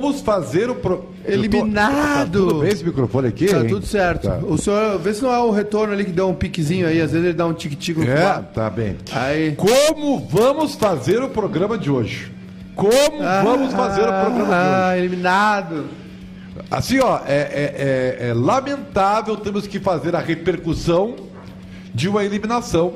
[0.00, 1.10] vamos fazer o pro...
[1.24, 2.32] Eliminado.
[2.32, 3.46] Tô- Tá tudo bem esse microfone aqui?
[3.46, 3.68] Tá hein?
[3.68, 4.28] tudo certo.
[4.28, 4.38] Tá.
[4.46, 7.12] O senhor, vê se não é o retorno ali que deu um piquezinho aí, às
[7.12, 8.46] vezes ele dá um tique-tique no É, lado.
[8.54, 8.96] tá bem.
[9.12, 9.54] Aí.
[9.56, 12.32] Como vamos fazer o programa de hoje?
[12.74, 12.92] Como
[13.44, 14.52] vamos fazer o programa de hoje?
[14.52, 15.84] Ah, eliminado.
[16.70, 21.16] Assim, ó, é, é- é- é lamentável temos que fazer a repercussão
[21.94, 22.94] de uma eliminação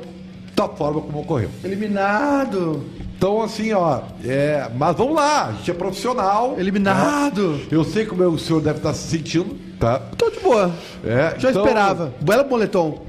[0.55, 1.49] da forma como ocorreu.
[1.63, 2.83] Eliminado.
[3.25, 6.53] Então, assim, ó, é, mas vamos lá, a gente é profissional.
[6.59, 7.53] Eliminado.
[7.53, 7.59] né?
[7.71, 9.97] Eu sei como o senhor deve estar se sentindo, tá?
[10.15, 10.71] Tô de boa.
[11.03, 12.13] É, Já então- esperava.
[12.21, 13.01] Bela Moletom.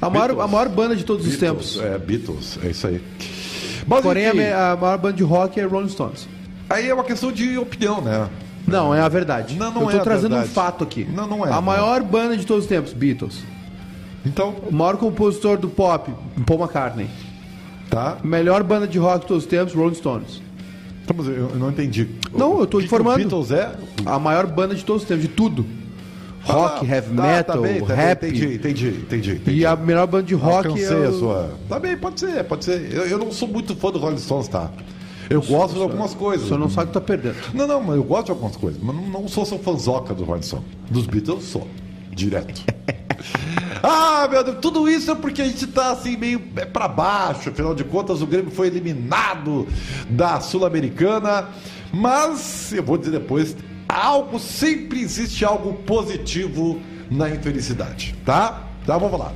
[0.00, 1.84] A maior, a maior banda de todos os Beatles, tempos.
[1.86, 3.02] É, Beatles, é isso aí.
[3.86, 6.26] Mas, Porém, a, enfim, a maior banda de rock é Rolling Stones.
[6.70, 8.30] aí é uma questão de opinião, né?
[8.66, 9.54] Não, é a verdade.
[9.56, 11.04] Não, não Eu tô é trazendo um fato aqui.
[11.14, 11.62] Não, não é, A não.
[11.62, 13.44] maior banda de todos os tempos, Beatles.
[14.24, 16.10] Então, O maior compositor do pop,
[16.46, 17.10] Paul McCartney.
[17.92, 18.18] Tá.
[18.24, 20.40] Melhor banda de rock de todos os tempos, Rolling Stones.
[21.04, 22.08] Então, mas eu, eu não entendi.
[22.34, 23.20] Não, eu tô O que que informando.
[23.20, 23.76] O Beatles é?
[24.06, 25.66] A maior banda de todos os tempos, de tudo.
[26.44, 28.26] Rock, Ah, heavy tá, metal, tá bem, tá bem, rap.
[28.26, 29.32] Entendi, entendi, entendi.
[29.34, 29.58] entendi.
[29.58, 31.08] E a melhor banda de rock é o...
[31.08, 31.50] a sua.
[31.68, 32.92] Tá bem, pode ser, pode ser.
[32.92, 34.70] Eu, eu não sou muito fã do Rolling Stones, tá?
[35.30, 36.44] Eu gosto de algumas coisas.
[36.44, 37.36] O senhor não sabe que tá perdendo.
[37.54, 38.80] Não, não, mas eu gosto de algumas coisas.
[38.82, 40.66] Mas não, não sou seu fanzoca do Rolling Stones.
[40.90, 41.66] Dos Beatles, sou.
[42.12, 42.62] Direto.
[43.82, 47.50] ah, meu Deus, tudo isso é porque a gente tá assim meio é, pra baixo.
[47.50, 49.66] Afinal de contas, o Grêmio foi eliminado
[50.08, 51.48] da Sul-Americana.
[51.92, 53.56] Mas, eu vou dizer depois,
[53.88, 58.71] algo, sempre existe algo positivo na infelicidade, tá?
[58.86, 59.32] Tá, vamos lá.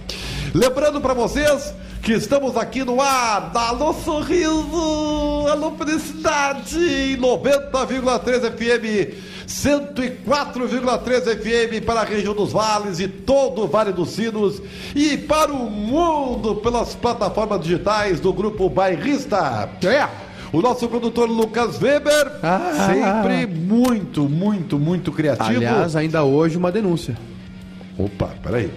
[0.55, 9.14] Lembrando pra vocês que estamos aqui no ar da Alô Sorriso, Alô Felicidade, 90,3 FM,
[9.46, 11.36] 104,3
[11.80, 14.61] FM para a região dos vales e todo o Vale dos Sinos
[14.95, 19.68] e para o mundo pelas plataformas digitais do Grupo Bairrista.
[19.84, 20.08] É.
[20.52, 22.86] O nosso produtor Lucas Weber, Ah.
[22.92, 25.48] sempre muito, muito, muito criativo.
[25.57, 27.17] Aliás, ainda hoje uma denúncia.
[27.98, 28.70] Opa, peraí.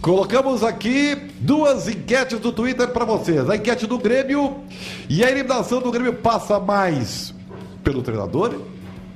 [0.00, 3.50] Colocamos aqui duas enquetes do Twitter para vocês.
[3.50, 4.58] A enquete do Grêmio
[5.08, 7.34] e a eliminação do Grêmio passa mais
[7.82, 8.60] pelo treinador,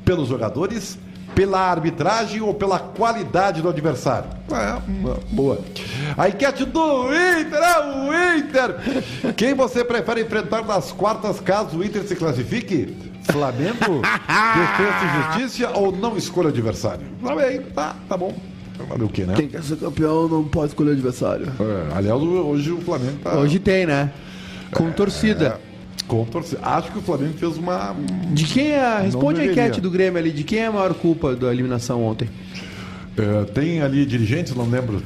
[0.04, 0.98] pelos jogadores,
[1.36, 4.28] pela arbitragem ou pela qualidade do adversário.
[4.50, 4.80] É,
[5.30, 5.60] boa.
[6.18, 9.34] A enquete do Inter é o Inter.
[9.36, 12.96] Quem você prefere enfrentar nas quartas caso o Inter se classifique?
[13.30, 17.06] Flamengo, Defesa e Justiça ou não escolha adversário?
[17.24, 18.34] Tá bem, tá, tá bom.
[18.88, 19.34] Valeu o quê, né?
[19.34, 21.46] Quem quer ser campeão não pode escolher adversário.
[21.60, 23.36] É, aliás, hoje o Flamengo tá.
[23.36, 24.12] Hoje tem, né?
[24.72, 25.60] Com torcida.
[26.06, 26.60] Com torcida.
[26.62, 27.94] Acho que o Flamengo fez uma.
[28.32, 29.00] De quem é.
[29.00, 30.30] Responde a enquete do Grêmio ali.
[30.30, 32.28] De quem é a maior culpa da eliminação ontem?
[33.16, 35.02] É, tem ali dirigentes, não lembro.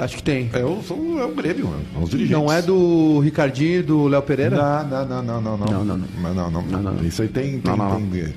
[0.00, 0.50] Acho que tem.
[0.52, 2.36] É o, são, é o Grêmio, é os dirigentes.
[2.36, 4.56] Não é do Ricardinho e do Léo Pereira?
[4.56, 5.66] Não, não, não, não, não, não.
[5.66, 6.08] Não, não, não.
[6.20, 7.04] Mas não, não, Não.
[7.06, 7.58] Isso aí tem.
[7.60, 8.34] tem, Não, tem-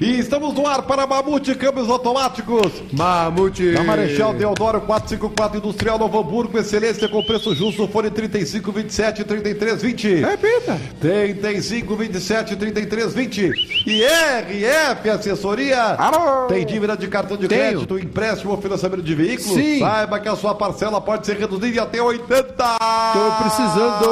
[0.00, 2.72] E estamos no ar para Mamute Câmbios Automáticos.
[2.92, 3.72] Mamute!
[3.72, 9.82] Na Marechal Deodoro 454 Industrial Novo Hamburgo, excelência com preço justo, fone 35, 27, 33,
[9.82, 10.14] 20.
[10.22, 10.78] Repita!
[11.00, 13.52] 35, 27, 33, 20.
[13.86, 15.82] E RF Assessoria.
[15.98, 16.46] Alô?
[16.46, 17.60] Tem dívida de cartão de Tenho.
[17.60, 19.52] crédito, empréstimo ou financiamento de veículos?
[19.52, 19.80] Sim.
[19.80, 22.44] Saiba que a sua parcela pode ser reduzida em até 80.
[22.54, 24.06] Tô precisando.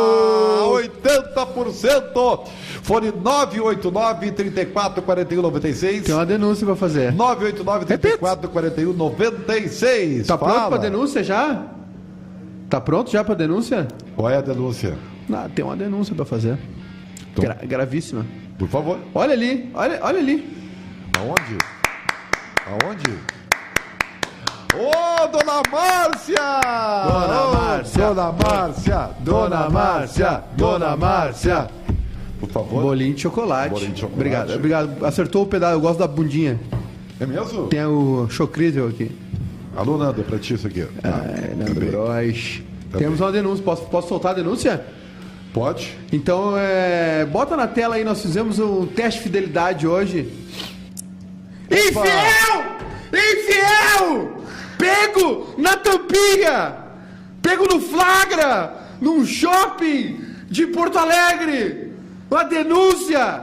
[0.73, 2.47] 80%.
[2.83, 6.05] Fone 989 34 41 96.
[6.05, 7.13] Tem uma denúncia pra fazer.
[7.13, 10.27] 989 34 41 96.
[10.27, 10.69] Tá pronto Fala.
[10.69, 11.67] pra denúncia já?
[12.69, 13.89] Tá pronto já pra denúncia?
[14.17, 14.97] Qual é a denúncia?
[15.29, 16.59] Não, tem uma denúncia pra fazer.
[17.39, 18.25] Gra- gravíssima.
[18.59, 18.99] Por favor.
[19.15, 20.57] Olha ali, olha, olha ali.
[21.19, 21.59] Aonde?
[22.67, 23.19] Aonde?
[24.75, 26.37] Ô, dona Márcia!
[27.07, 28.15] Dona Márcia!
[28.15, 29.11] Dona Márcia!
[29.21, 30.45] Dona Márcia!
[30.57, 31.69] Dona Márcia!
[32.39, 32.83] Por favor.
[32.83, 33.71] Bolinho de chocolate.
[33.71, 34.21] Bolinho de chocolate.
[34.21, 35.07] Obrigado, obrigado.
[35.07, 36.61] Acertou o pedaço, eu gosto da bundinha.
[37.19, 37.67] É mesmo?
[37.67, 39.11] Tem o chocrível aqui.
[39.77, 40.85] Alô, Nando, é pra ti isso aqui.
[41.01, 41.09] Tá.
[41.09, 41.75] É, Nando.
[41.75, 42.63] Bros.
[42.91, 43.07] Também.
[43.07, 43.65] Temos uma denúncia.
[43.65, 44.85] Posso, posso soltar a denúncia?
[45.53, 45.97] Pode?
[46.13, 50.33] Então, é, bota na tela aí, nós fizemos um teste de fidelidade hoje.
[51.71, 52.65] Infiel!
[53.13, 54.39] Infiel!
[54.79, 56.75] Pego na tampinha!
[57.43, 58.75] Pego no flagra!
[59.01, 61.93] Num shopping de Porto Alegre!
[62.31, 63.43] Uma denúncia!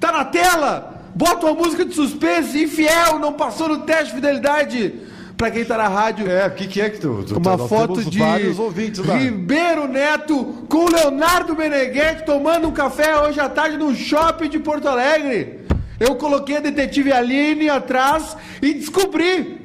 [0.00, 0.88] Tá na tela!
[1.14, 4.94] Bota uma música de suspense, infiel, não passou no teste de fidelidade!
[5.36, 7.24] Pra quem tá na rádio, É, o que, que é que tu.
[7.26, 8.22] tu uma nós foto de
[8.58, 9.16] ouvintes lá.
[9.16, 14.86] Ribeiro Neto com Leonardo Meneghetti tomando um café hoje à tarde no shopping de Porto
[14.88, 15.58] Alegre.
[15.98, 19.61] Eu coloquei a detetive Aline atrás e descobri.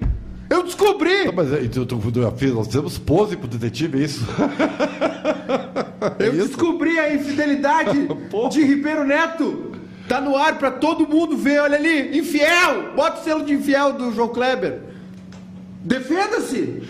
[0.49, 1.25] Eu descobri.
[1.25, 4.25] Não, Mas é, tu, tu, tu, nós fizemos pose pro detetive, é isso?
[6.19, 6.47] Eu isso?
[6.47, 8.07] descobri a infidelidade
[8.51, 9.71] de Ribeiro Neto.
[10.07, 12.17] Tá no ar pra todo mundo ver, olha ali.
[12.17, 12.93] Infiel!
[12.95, 14.79] Bota o selo de infiel do João Kleber.
[15.83, 16.81] Defenda-se!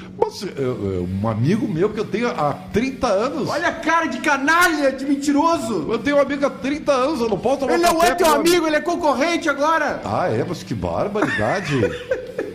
[0.55, 3.49] Eu- um amigo meu que eu tenho há 30 anos.
[3.49, 5.87] Olha a cara de canalha, de mentiroso!
[5.91, 8.27] Eu tenho um amigo há 30 anos, eu não posso tomar Ele não é teu
[8.27, 10.01] amigo, ele é concorrente agora!
[10.05, 10.43] Ah, é?
[10.47, 11.73] Mas que barbaridade.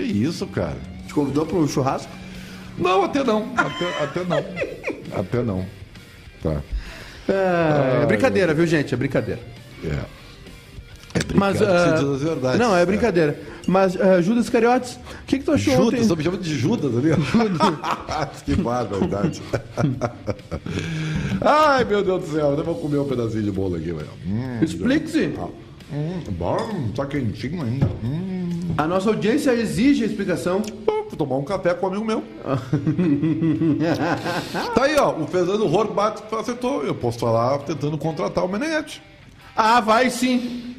[0.00, 0.76] isso, cara?
[1.06, 2.10] Te convidou pro churrasco?
[2.76, 3.52] Não, até não.
[3.56, 5.18] Até, até não.
[5.20, 5.66] Até não.
[6.42, 6.60] Tá.
[7.28, 8.92] É, é brincadeira, viu, gente?
[8.92, 9.40] É brincadeira.
[9.84, 9.88] É.
[11.14, 12.58] É Mas, brincadeira, ah, você diz as verdades.
[12.58, 13.40] Não, é brincadeira.
[13.68, 16.00] Mas, ah, Judas Cariotes, o que, que tu achou Judas, ontem?
[16.00, 17.10] estão me de Judas ali.
[18.44, 19.40] que barbaridade.
[21.40, 22.54] Ai, meu Deus do céu.
[22.58, 24.10] Eu vou comer um pedacinho de bolo aqui, velho.
[24.26, 25.34] Hum, Explique-se.
[25.92, 27.86] Hum, bom, tá quentinho ainda.
[28.02, 28.74] Hum.
[28.76, 30.62] A nossa audiência exige a explicação.
[30.86, 32.24] Vou tomar um café com um amigo meu.
[34.74, 35.12] tá aí, ó.
[35.12, 36.82] O Fernando Horbat acertou.
[36.82, 39.02] Eu posso falar tentando contratar o Meneghetti.
[39.54, 40.74] Ah, vai sim.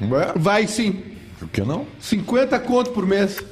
[0.00, 0.38] É?
[0.38, 1.02] Vai sim.
[1.38, 1.86] Por que não?
[2.00, 3.42] 50 conto por mês.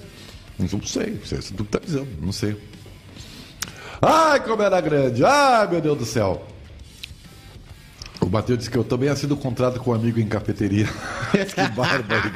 [0.59, 1.11] Não sei.
[1.11, 2.09] Não sei se tu tá dizendo.
[2.21, 2.57] Não sei.
[4.03, 5.25] Ai, como era grande.
[5.25, 6.45] Ai, meu Deus do céu.
[8.35, 10.89] O Matheus disse que eu também assino contrato com um amigo em cafeteria.
[11.31, 12.35] que barbaridade.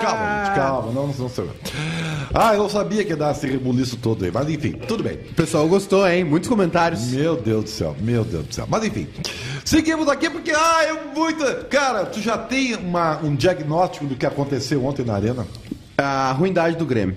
[0.00, 0.92] Calma, gente, calma.
[0.92, 1.50] Não, não sei.
[2.32, 4.30] Ah, eu não sabia que ia dar esse rebuliço todo aí.
[4.32, 5.14] Mas enfim, tudo bem.
[5.32, 6.22] O pessoal gostou, hein?
[6.22, 7.08] Muitos comentários.
[7.08, 8.68] Meu Deus do céu, meu Deus do céu.
[8.70, 9.08] Mas enfim,
[9.64, 11.64] seguimos aqui porque, ah, é muita.
[11.64, 15.44] Cara, tu já tem uma, um diagnóstico do que aconteceu ontem na Arena?
[15.98, 17.16] A ruindade do Grêmio.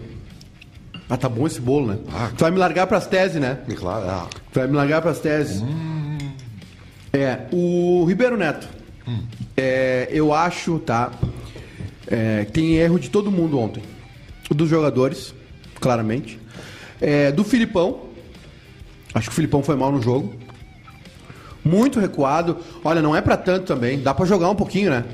[1.07, 1.99] Ah, tá bom esse bolo, né?
[2.11, 2.31] Ah.
[2.35, 3.59] Tu vai me largar pras teses, né?
[3.69, 5.61] É claro, ah, Tu vai me largar pras teses.
[7.15, 8.67] É, o Ribeiro Neto.
[9.55, 11.11] É, eu acho, tá?
[12.07, 13.83] É, tem erro de todo mundo ontem.
[14.49, 15.31] Dos jogadores,
[15.79, 16.39] claramente.
[16.99, 18.07] É, do Filipão.
[19.13, 20.33] Acho que o Filipão foi mal no jogo.
[21.63, 22.57] Muito recuado.
[22.83, 24.01] Olha, não é pra tanto também.
[24.01, 25.05] Dá pra jogar um pouquinho, né?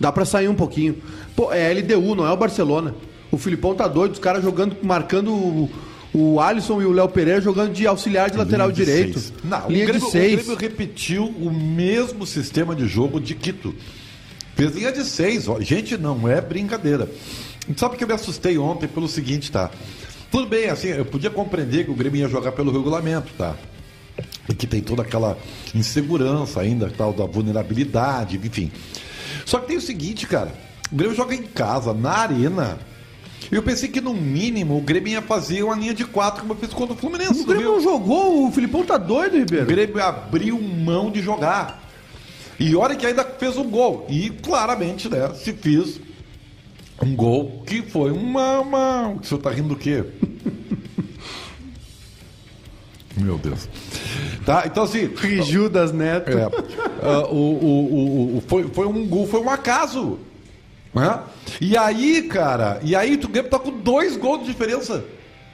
[0.00, 0.96] Dá pra sair um pouquinho.
[1.36, 2.94] Pô, é LDU, não é o Barcelona.
[3.30, 5.68] O Filipão tá doido, os caras jogando, marcando
[6.14, 9.18] o, Alisson e o Léo Pereira jogando de auxiliar de lateral linha de direito.
[9.18, 9.32] seis.
[9.42, 10.32] Não, linha o, Grêmio, de seis.
[10.32, 13.74] o Grêmio repetiu o mesmo sistema de jogo de Quito.
[14.54, 15.48] Fez linha de seis.
[15.48, 15.60] Ó.
[15.60, 17.10] Gente, não é brincadeira.
[17.76, 19.70] Sabe que eu me assustei ontem pelo seguinte, tá?
[20.30, 23.54] Tudo bem, assim, eu podia compreender que o Grêmio ia jogar pelo regulamento, tá?
[24.48, 25.36] E que tem toda aquela
[25.74, 28.70] insegurança ainda, tal, da vulnerabilidade, enfim.
[29.44, 30.52] Só que tem o seguinte, cara,
[30.92, 32.78] o Grêmio joga em casa, na arena.
[33.50, 36.56] Eu pensei que no mínimo o Grêmio ia fazer uma linha de quatro, como eu
[36.58, 37.42] fiz contra o Fluminense.
[37.42, 39.66] O Grêmio não jogou, o Filipão tá doido, O Ribeiro.
[39.66, 41.82] Grêmio abriu mão de jogar.
[42.58, 44.06] E olha que ainda fez um gol.
[44.08, 46.00] E claramente, né, se fez
[47.02, 48.60] um gol que foi uma.
[48.60, 49.08] uma...
[49.10, 50.04] O senhor tá rindo do quê?
[53.16, 53.68] Meu Deus.
[54.44, 55.10] Tá, então assim.
[55.44, 56.30] Judas Neto.
[56.36, 56.42] É,
[57.02, 60.18] ah, o, o, o, o- foi, foi um gol, foi um acaso.
[60.92, 61.20] Né?
[61.60, 65.04] E aí, cara, e aí o Grêmio tá com dois gols de diferença.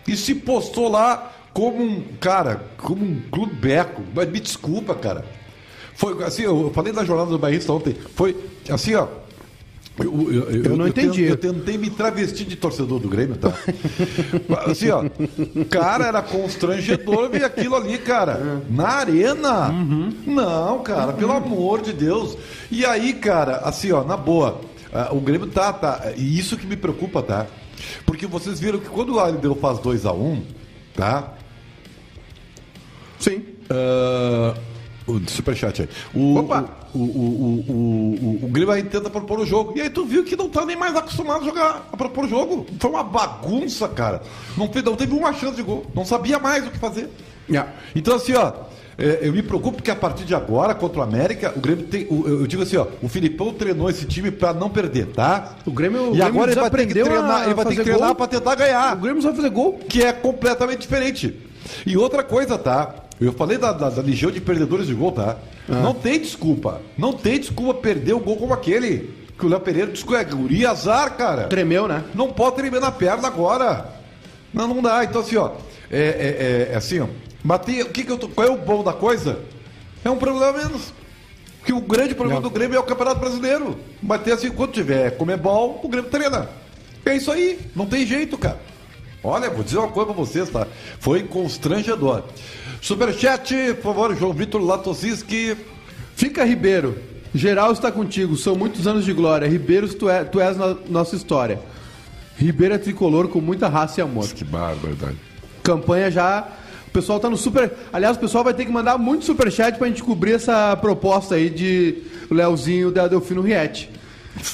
[0.07, 4.03] E se postou lá como um, cara, como um clubeco.
[4.15, 5.25] Mas me desculpa, cara.
[5.95, 7.95] Foi assim, eu falei na jornada do Bairrista ontem.
[8.15, 8.37] Foi
[8.71, 9.07] assim, ó.
[9.99, 11.19] Eu, eu- eu- Eu não entendi.
[11.19, 13.53] ten- Eu tentei me travestir de torcedor do Grêmio, tá?
[14.67, 15.05] Assim, ó.
[15.69, 18.63] Cara, era constrangedor ver aquilo ali, cara.
[18.71, 19.71] Na arena.
[20.27, 22.39] Não, cara, pelo amor de Deus.
[22.71, 24.61] E aí, cara, assim, ó, na boa.
[24.93, 26.13] Ah, o Grêmio tá, tá.
[26.17, 27.47] E isso que me preocupa, tá?
[28.05, 30.43] Porque vocês viram que quando o Alideu faz 2x1,
[30.95, 31.35] tá?
[33.19, 33.45] Sim.
[33.69, 34.55] Ah,
[35.07, 35.89] o superchat aí.
[36.15, 36.65] O, Opa!
[36.93, 39.75] O, o, o, o, o, Grêmio aí tenta propor o jogo.
[39.77, 42.29] E aí tu viu que não tá nem mais acostumado a jogar, a propor o
[42.29, 42.67] jogo.
[42.79, 44.23] Foi uma bagunça, cara.
[44.57, 45.87] Não, não teve uma chance de gol.
[45.95, 47.09] Não sabia mais o que fazer.
[47.49, 47.73] Yeah.
[47.95, 48.53] Então, assim, ó.
[49.01, 52.07] É, eu me preocupo porque a partir de agora, contra o América, o Grêmio tem.
[52.11, 55.55] o- eu, digo assim, ó, o Filipão treinou esse time pra não perder, tá?
[55.65, 57.83] O Grêmio- o E Grêmio agora ele vai ter que treinar, ele vai ter que
[57.83, 58.15] treinar gol.
[58.15, 59.79] pra tentar ganhar O Grêmio só vai fazer gol.
[59.89, 61.35] que é completamente diferente.
[61.87, 62.95] E outra coisa, tá?
[63.21, 65.37] Eu falei da, da, da legião de perdedores de gol, tá?
[65.69, 66.81] Não tem desculpa.
[66.99, 69.15] Não tem desculpa perder o gol como aquele.
[69.39, 71.45] Que o Léo Pereira desculpa, é guri azar, cara.
[71.45, 72.03] Tremeu, né?
[72.15, 73.87] Não pode tremer na perna agora.
[74.53, 75.05] Não, não dá.
[75.05, 75.51] Então, assim, ó.
[75.91, 77.07] É, é, é, é assim, ó.
[77.43, 79.41] Matei, o que que eu tô, qual é o bom da coisa?
[80.05, 80.93] É um problema menos.
[81.65, 82.49] Que o grande problema Não.
[82.49, 83.79] do Grêmio é o Campeonato Brasileiro.
[84.01, 86.49] Bater assim, quando tiver comer bol, o Grêmio treina.
[87.05, 87.59] É isso aí.
[87.77, 88.59] Não tem jeito, cara.
[89.23, 90.67] Olha, vou dizer uma coisa pra vocês, tá?
[90.99, 92.25] Foi constrangedor.
[92.81, 95.57] Superchat, por favor, João Vitor Latosinski.
[96.17, 96.97] Fica, Ribeiro.
[97.35, 98.37] Geral está contigo.
[98.37, 99.47] São muitos anos de glória.
[99.47, 101.61] Ribeiro, tu, é, tu és no- nossa história.
[102.37, 104.27] Ribeiro é tricolor com muita raça e amor.
[104.29, 105.17] Que barbaridade.
[105.63, 106.49] Campanha já
[106.91, 107.73] O pessoal tá no super.
[107.93, 111.49] Aliás, o pessoal vai ter que mandar muito superchat pra gente cobrir essa proposta aí
[111.49, 113.89] de Leozinho da Delfino Riete.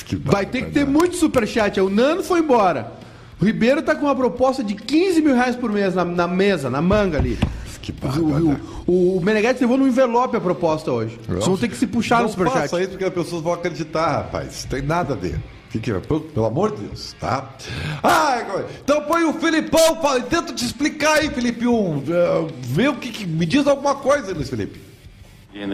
[0.04, 1.80] Que Vai ter que ter muito superchat.
[1.80, 2.92] O Nano foi embora.
[3.40, 6.68] O Ribeiro tá com uma proposta de 15 mil reais por mês na, na mesa,
[6.68, 7.38] na manga ali.
[7.80, 8.50] Que O,
[8.88, 11.18] o, o, o Meneghetti levou no envelope a proposta hoje.
[11.28, 12.62] Vocês vão ter que se puxar no Não superchat.
[12.62, 14.64] faça isso porque as pessoas vão acreditar, rapaz.
[14.68, 15.38] Tem nada a ver.
[15.76, 16.00] Que que é?
[16.00, 17.54] Pelo, amor de Deus, tá?
[18.02, 21.66] Agora- então põe o Filipão, fala, tenta te explicar aí, Felipe.
[21.66, 24.80] Um, eh, vê o que, que- Me diz alguma coisa, Luiz Felipe.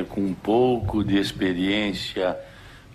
[0.09, 2.37] Com um pouco de experiência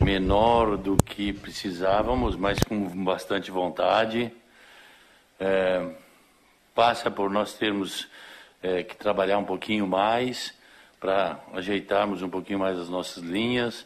[0.01, 4.31] menor do que precisávamos, mas com bastante vontade.
[5.39, 5.85] É,
[6.75, 8.07] passa por nós termos
[8.61, 10.53] é, que trabalhar um pouquinho mais
[10.99, 13.85] para ajeitarmos um pouquinho mais as nossas linhas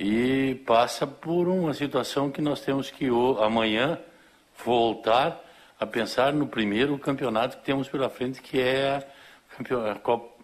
[0.00, 3.06] e passa por uma situação que nós temos que
[3.44, 3.98] amanhã
[4.64, 5.38] voltar
[5.78, 9.06] a pensar no primeiro campeonato que temos pela frente, que é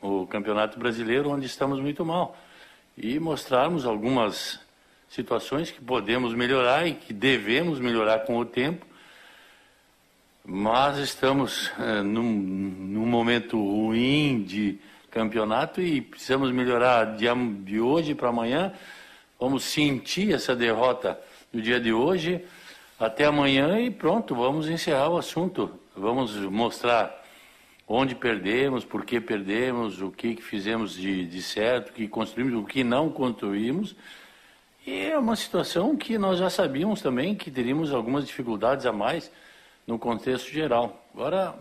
[0.02, 2.36] o Campeonato Brasileiro, onde estamos muito mal.
[2.98, 4.60] E mostrarmos algumas
[5.08, 8.84] situações que podemos melhorar e que devemos melhorar com o tempo,
[10.44, 14.78] mas estamos eh, num, num momento ruim de
[15.10, 17.26] campeonato e precisamos melhorar de,
[17.64, 18.74] de hoje para amanhã.
[19.38, 21.20] Vamos sentir essa derrota
[21.52, 22.42] no dia de hoje
[22.98, 25.78] até amanhã e pronto, vamos encerrar o assunto.
[25.94, 27.22] Vamos mostrar
[27.86, 32.54] onde perdemos, por que perdemos, o que, que fizemos de, de certo, o que construímos,
[32.54, 33.94] o que não construímos.
[34.86, 39.30] E é uma situação que nós já sabíamos também que teríamos algumas dificuldades a mais
[39.86, 41.06] no contexto geral.
[41.12, 41.54] Agora,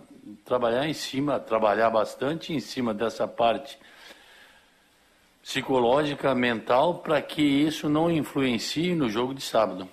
[0.46, 3.78] trabalhar em cima, trabalhar bastante em cima dessa parte
[5.46, 9.88] psicológica, mental, para que isso não influencie no jogo de sábado.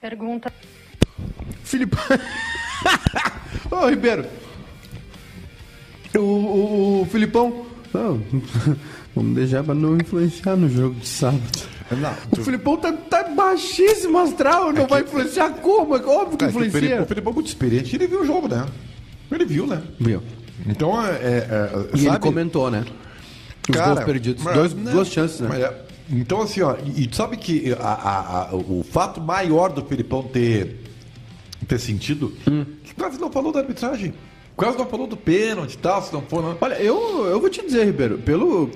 [0.00, 0.52] Pergunta.
[1.64, 1.96] Filipe.
[3.70, 4.26] Ô, Ribeiro.
[6.14, 7.66] O, o, o Filipão.
[7.92, 8.22] Não,
[9.14, 11.42] vamos deixar pra não influenciar no jogo de sábado.
[11.90, 15.96] Não, O Filipão tá, tá baixíssimo astral, não vai influenciar como?
[15.96, 17.02] É óbvio que É que o influencia.
[17.02, 18.66] o Felipe é muito experiente, ele viu o jogo, né?
[19.30, 19.82] Ele viu, né?
[20.00, 20.22] Viu?
[20.66, 21.10] Então, é.
[21.10, 22.20] é, é, E ele sabe?
[22.20, 22.84] comentou, né?
[23.68, 24.42] Os Cara, gols perdidos.
[24.42, 25.48] mas- Dois, não, duas chances, né?
[25.48, 29.20] mas é- então, assim, ó, e, e tu sabe que a- a- a- o fato
[29.20, 30.80] maior do Felipão ter,
[31.66, 32.64] ter sentido, Hum.
[32.84, 34.12] que quase não falou da arbitragem.
[34.56, 36.56] Quase não falou do pênalti e tal, se não for, não.
[36.60, 38.70] Olha, eu, eu vou te dizer, Ribeiro, pelo.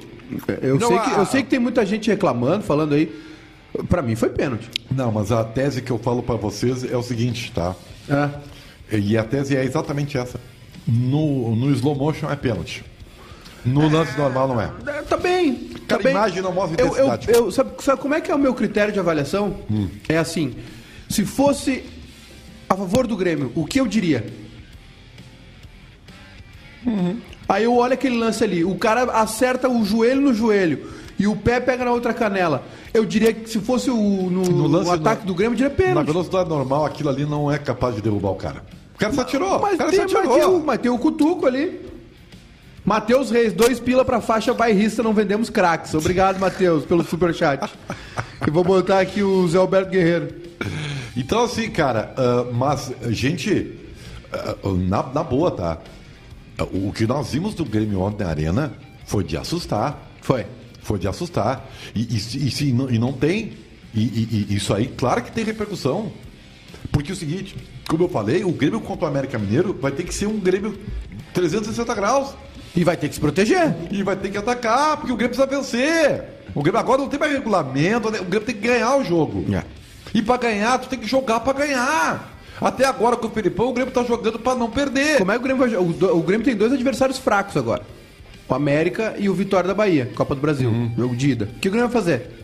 [0.60, 3.10] Eu, Não, sei que, eu sei que tem muita gente reclamando, falando aí.
[3.88, 4.68] Pra mim foi pênalti.
[4.90, 7.74] Não, mas a tese que eu falo pra vocês é o seguinte, tá?
[8.90, 8.96] É.
[8.98, 10.40] E a tese é exatamente essa.
[10.86, 12.82] No, no slow motion é pênalti.
[13.72, 14.70] No lance normal não é.
[14.86, 15.54] É, Tá bem.
[15.54, 16.12] Tá Cara, bem.
[16.12, 18.92] imagem não mostra eu, eu, eu- sabe, sabe como é que é o meu critério
[18.92, 19.56] de avaliação?
[19.70, 19.88] Hum.
[20.08, 20.54] É assim:
[21.08, 21.84] se fosse
[22.68, 24.26] a favor do Grêmio, o que eu diria?
[26.86, 27.18] Uhum.
[27.48, 31.34] Aí eu olho aquele lance ali, o cara acerta o joelho no joelho e o
[31.34, 32.62] pé pega na outra canela.
[32.92, 35.56] Eu diria que se fosse o, no, No lance o ataque no- do Grêmio, eu
[35.56, 36.06] diria Na pênalti.
[36.06, 38.62] velocidade normal, aquilo ali não é capaz de derrubar o cara.
[38.94, 39.58] O cara só tirou.
[39.60, 40.34] Mas o cara tem, só mas, tirou.
[40.38, 41.87] tem o, mas tem o cutuco ali.
[42.88, 45.92] Matheus Reis, dois pila pra faixa bairrista, não vendemos craques.
[45.92, 47.70] Obrigado, Matheus, pelo superchat.
[48.46, 50.28] e vou botar aqui o Zé Alberto Guerreiro.
[51.14, 53.74] Então, assim, cara, ah, mas, gente,
[54.32, 54.56] ah,
[54.88, 55.78] na, na boa, tá?
[56.56, 58.72] Ah, O que nós vimos do Grêmio ontem na Arena
[59.04, 60.08] foi de assustar.
[60.22, 60.46] Foi.
[60.80, 61.68] Foi de assustar.
[61.94, 63.52] E, e, se- e, se não, e não tem.
[63.94, 66.10] E, e- e isso aí, claro que tem repercussão.
[66.90, 67.54] Porque é o seguinte,
[67.86, 70.78] como eu falei, o Grêmio contra o América Mineiro vai ter que ser um Grêmio
[71.34, 72.34] 360 graus.
[72.76, 73.74] E vai ter que se proteger.
[73.90, 76.24] E vai ter que atacar, porque o Grêmio precisa vencer.
[76.54, 78.20] O Grêmio agora não tem mais regulamento, né?
[78.20, 79.44] o Grêmio tem que ganhar o jogo.
[79.54, 79.62] É.
[80.14, 82.36] E pra ganhar, tu tem que jogar pra ganhar.
[82.60, 85.18] Até agora com o Felipão, o Grêmio tá jogando pra não perder.
[85.18, 86.12] Como é que o Grêmio vai jogar?
[86.12, 87.82] O, o Grêmio tem dois adversários fracos agora.
[88.48, 91.48] O América e o Vitória da Bahia, Copa do Brasil, jogo de ida.
[91.56, 92.38] O que o Grêmio vai fazer?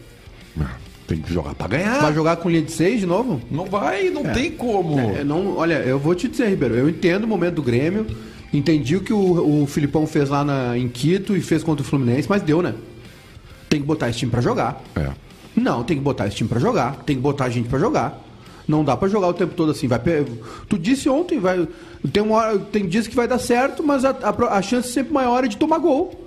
[1.07, 2.01] Tem que jogar pra ganhar.
[2.01, 3.41] Vai jogar com linha de seis de novo?
[3.51, 4.99] Não vai, não tem como.
[4.99, 8.07] É, não, olha, eu vou te dizer, Ribeiro, eu entendo o momento do Grêmio,
[8.57, 11.87] entendi o que o, o Filipão fez lá na, em Quito e fez contra o
[11.87, 12.75] Fluminense, mas deu, né?
[13.69, 14.83] Tem que botar esse time pra jogar.
[14.97, 15.11] É.
[15.57, 18.23] Não, tem que botar esse time pra jogar, tem que botar a gente pra jogar.
[18.67, 19.87] Não dá pra jogar o tempo todo assim.
[19.87, 20.01] Vai,
[20.69, 21.69] tu disse ontem, vai,
[22.13, 25.13] tem, uma hora, tem dias que vai dar certo, mas a, a, a chance sempre
[25.13, 26.24] maior é de tomar gol.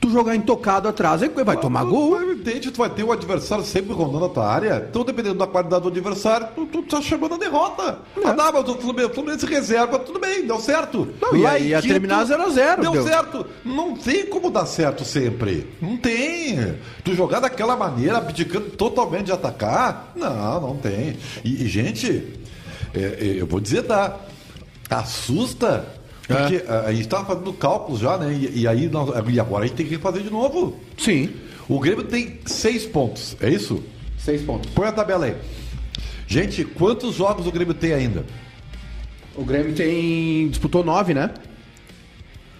[0.00, 2.20] Tu jogar intocado atrás, aí vai tomar gol.
[2.20, 4.86] É evidente, tu vai ter o adversário sempre rondando a tua área.
[4.88, 7.98] Então, dependendo da qualidade do adversário, tu, tu tá chamando a derrota.
[8.24, 11.08] Ah, não, mas o Fluminense, o Fluminense reserva, tudo bem, deu certo.
[11.20, 13.02] Não, e Lá aí ia Quito, terminar 0 a 0, Deu, deu.
[13.02, 13.46] certo.
[13.64, 15.66] Não tem como dar certo sempre.
[15.82, 16.76] Não tem.
[17.02, 21.16] Tu jogar daquela maneira, abdicando totalmente de atacar, não, não tem.
[21.44, 22.34] E, e, gente,
[22.94, 24.16] é, é, eu vou dizer, tá?
[24.88, 25.84] Assusta
[26.28, 28.32] Porque a, a gente estava fazendo cálculos já, né?
[28.32, 30.78] E, e aí nós- e agora a gente tem que fazer de novo.
[30.96, 31.30] Sim.
[31.68, 33.82] O Grêmio tem seis pontos, é isso?
[34.18, 34.70] Seis pontos.
[34.70, 35.34] Põe a tabela aí.
[36.26, 38.24] Gente, quantos jogos o Grêmio tem ainda?
[39.34, 40.48] O Grêmio tem.
[40.48, 41.30] disputou nove, né?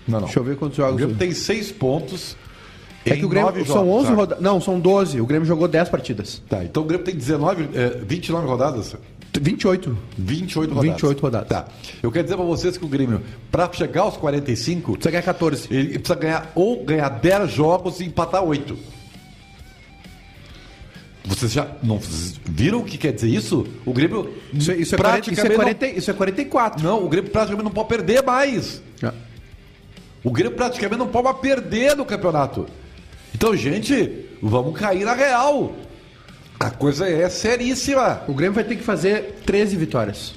[0.07, 0.25] Não, não.
[0.27, 0.97] Deixa eu ver quantos O jogos.
[0.97, 2.37] Grêmio tem seis pontos.
[3.05, 3.53] É que o Grêmio.
[3.67, 4.15] São jogos, 11 tá?
[4.15, 4.43] rodadas.
[4.45, 5.21] Não, são 12.
[5.21, 6.43] O Grêmio jogou 10 partidas.
[6.49, 8.95] Tá, então o Grêmio tem 19, é, 29 rodadas.
[9.41, 9.99] 28.
[10.17, 10.91] 28 rodadas.
[10.93, 11.49] 28 rodadas.
[11.49, 11.69] Tá.
[12.03, 15.69] Eu quero dizer pra vocês que o Grêmio, pra chegar aos 45, Precisa ganhar 14.
[15.71, 18.77] ele precisa ganhar ou ganhar 10 jogos e empatar 8.
[21.25, 22.01] Vocês já não
[22.47, 23.67] viram o que quer dizer isso?
[23.85, 26.83] O Grêmio Isso, é- isso, é 40, isso, é praticamente 40, isso é 44.
[26.83, 28.83] não, não, o Grêmio praticamente não pode perder mais.
[29.03, 29.13] Ah.
[30.25, 32.67] O Grêmio praticamente não pode mais perder no campeonato.
[33.35, 35.75] Então, gente, vamos cair na real.
[36.59, 38.23] A coisa é seríssima.
[38.27, 40.35] O Grêmio vai ter que fazer 13 vitórias.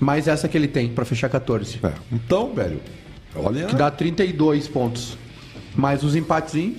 [0.00, 1.80] Mais essa que ele tem pra fechar 14.
[1.82, 2.80] É, Então, velho,
[3.34, 3.66] olha.
[3.66, 5.16] Que dá 32 pontos.
[5.74, 6.78] Mais os empatezinhos.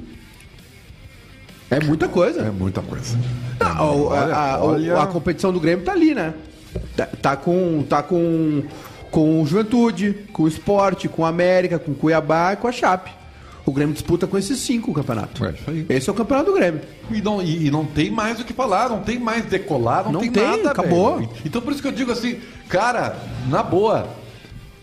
[1.70, 2.41] É muita coisa.
[2.41, 3.17] É muita coisa.
[3.60, 5.00] Não, o- a, a- o- olha.
[5.01, 6.34] a competição do Grêmio tá ali, né?
[6.96, 7.84] Tá, tá com.
[7.84, 8.63] tá com.
[9.12, 12.72] com o Juventude, com o Esporte, com o América, com o Cuiabá e com a
[12.72, 13.12] Chape.
[13.65, 15.43] O Grêmio disputa com esses cinco o campeonato.
[15.43, 15.86] É isso aí.
[15.89, 16.81] Esse é o campeonato do Grêmio.
[17.12, 20.12] E não, e, e não tem mais o que falar, não tem mais decolar, não,
[20.13, 20.72] Não tem, tem, nada.
[20.72, 21.17] acabou.
[21.17, 21.29] velho.
[21.43, 22.38] Então por isso que eu digo assim,
[22.69, 23.15] cara,
[23.50, 24.07] na boa,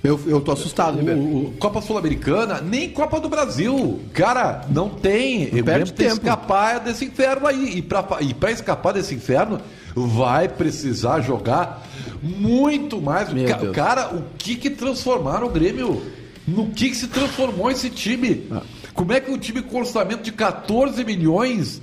[0.02, 4.00] Eu, eu tô assustado, o, o Copa Sul-Americana, nem Copa do Brasil.
[4.12, 5.46] Cara, não tem.
[5.46, 6.14] o Grêmio tem que tempo.
[6.14, 7.76] escapar desse inferno aí.
[7.78, 9.60] E pra, e pra escapar desse inferno,
[9.94, 11.86] vai precisar jogar
[12.20, 13.28] muito mais.
[13.28, 13.70] Ca-.
[13.72, 16.02] Cara, o que que transformaram o Grêmio?
[16.46, 18.46] No que que se transformou esse time?
[18.50, 18.62] Ah.
[18.94, 21.80] Como é que um time com orçamento de 14 milhões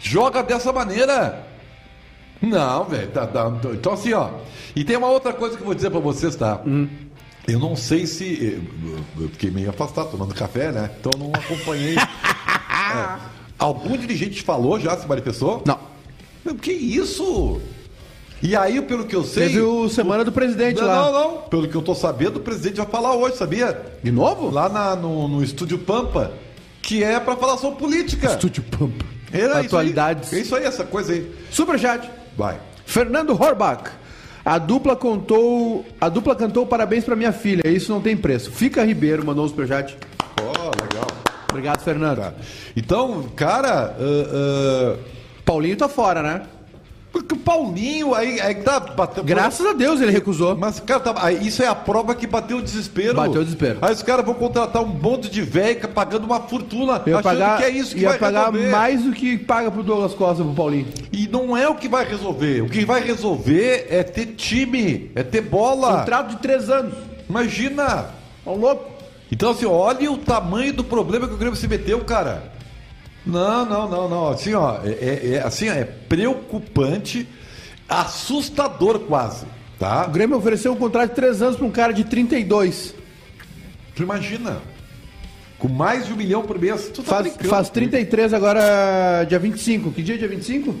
[0.00, 1.46] joga dessa maneira?
[2.40, 3.08] Não, velho.
[3.08, 4.30] tá- tá- então, assim, ó.
[4.74, 6.60] E tem uma outra coisa que eu vou dizer pra vocês, tá?
[6.66, 6.88] Hum.
[7.46, 8.62] Eu não sei se.
[9.18, 10.90] Eu fiquei meio afastado tomando café, né?
[11.00, 11.96] Então não acompanhei.
[12.88, 13.18] É.
[13.58, 15.62] Algum dirigente falou já, se manifestou?
[15.66, 15.78] Não.
[16.56, 17.60] Que isso?
[18.42, 19.48] E aí, pelo que eu sei.
[19.48, 20.96] Teve o Semana do Presidente não, lá.
[20.96, 21.38] Não, não.
[21.42, 23.80] Pelo que eu tô sabendo, o presidente vai falar hoje, sabia?
[24.02, 24.50] De novo?
[24.50, 26.30] Lá na- no, no Estúdio Pampa,
[26.80, 28.28] que é pra falar sobre política.
[28.28, 29.04] Estúdio Pampa.
[29.32, 29.66] Era isso aí.
[29.66, 30.32] Atualidades.
[30.32, 31.32] É isso aí, essa coisa aí.
[31.50, 32.08] Superchat.
[32.36, 32.58] Vai.
[32.86, 33.90] Fernando Horbach.
[34.44, 35.84] A dupla contou.
[36.00, 37.66] A dupla cantou parabéns pra minha filha.
[37.66, 38.50] Isso não tem preço.
[38.50, 39.96] Fica Ribeiro mandou um superchat.
[40.40, 41.06] Ó, legal.
[41.50, 42.18] Obrigado, Fernando.
[42.18, 42.32] Tá.
[42.76, 44.96] Então, cara, ah, ah,
[45.44, 46.42] Paulinho tá fora, né?
[47.12, 49.24] Porque o Paulinho aí, aí tá bateu.
[49.24, 50.56] Graças a Deus ele recusou.
[50.56, 53.14] Mas, cara, tá- isso é a prova que bateu o desespero.
[53.14, 53.78] Bateu o desespero.
[53.80, 57.56] Aí os caras vão contratar um monte de velho pagando uma fortuna, Ia achando pagar,
[57.58, 58.70] que é isso que ia vai pagar resolver.
[58.70, 60.86] mais do que paga pro Douglas Costa pro Paulinho.
[61.12, 62.62] E não é o que vai resolver.
[62.62, 66.00] O que vai resolver é ter time, é ter bola.
[66.00, 66.94] Contrato de três anos.
[67.28, 68.06] Imagina.
[68.44, 68.90] Ó, louco.
[69.30, 72.52] Então, assim, olha o tamanho do problema que o Grêmio se meteu, cara.
[73.28, 74.28] Não, não, não, não.
[74.28, 77.28] Assim, ó, é, é- é- assim, ó, é preocupante,
[77.88, 80.06] assustador quase, O tá?
[80.06, 82.94] Grêmio ofereceu um contrato de três anos pra um cara de 32.
[83.94, 84.58] Tu imagina.
[85.58, 86.88] Com mais de um milhão por mês.
[86.88, 87.90] Tu tá Faz, brincando faz comigo.
[87.90, 89.90] 33 agora, dia 25.
[89.90, 90.74] Que dia é dia 25?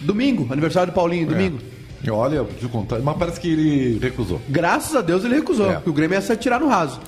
[0.00, 1.58] Domingo, aniversário do Paulinho, domingo.
[2.06, 2.10] É.
[2.10, 2.98] Olha, eu contar.
[2.98, 4.40] Mas parece que ele recusou.
[4.48, 5.74] Graças a Deus ele recusou, É.
[5.74, 7.00] porque o Grêmio ia se atirar no raso.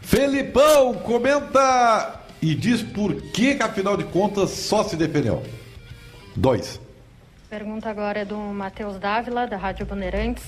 [0.00, 5.42] Felipão, comenta e diz por que, que afinal de contas, só se defendeu.
[6.36, 6.78] Dois.
[7.48, 10.44] Pergunta agora é do Matheus Dávila, da Rádio Bandeirantes.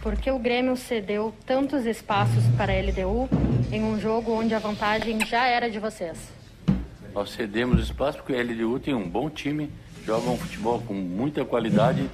[0.00, 3.28] Por que o Grêmio cedeu tantos espaços para a LDU
[3.72, 6.16] em um jogo onde a vantagem já era de vocês?
[7.12, 9.68] Nós cedemos espaço porque a LDU tem um bom time,
[10.06, 12.08] joga um futebol com muita qualidade.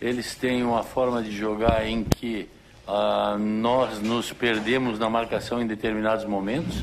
[0.00, 2.48] Eles têm uma forma de jogar em que
[2.88, 6.82] ah, nós nos perdemos na marcação em determinados momentos.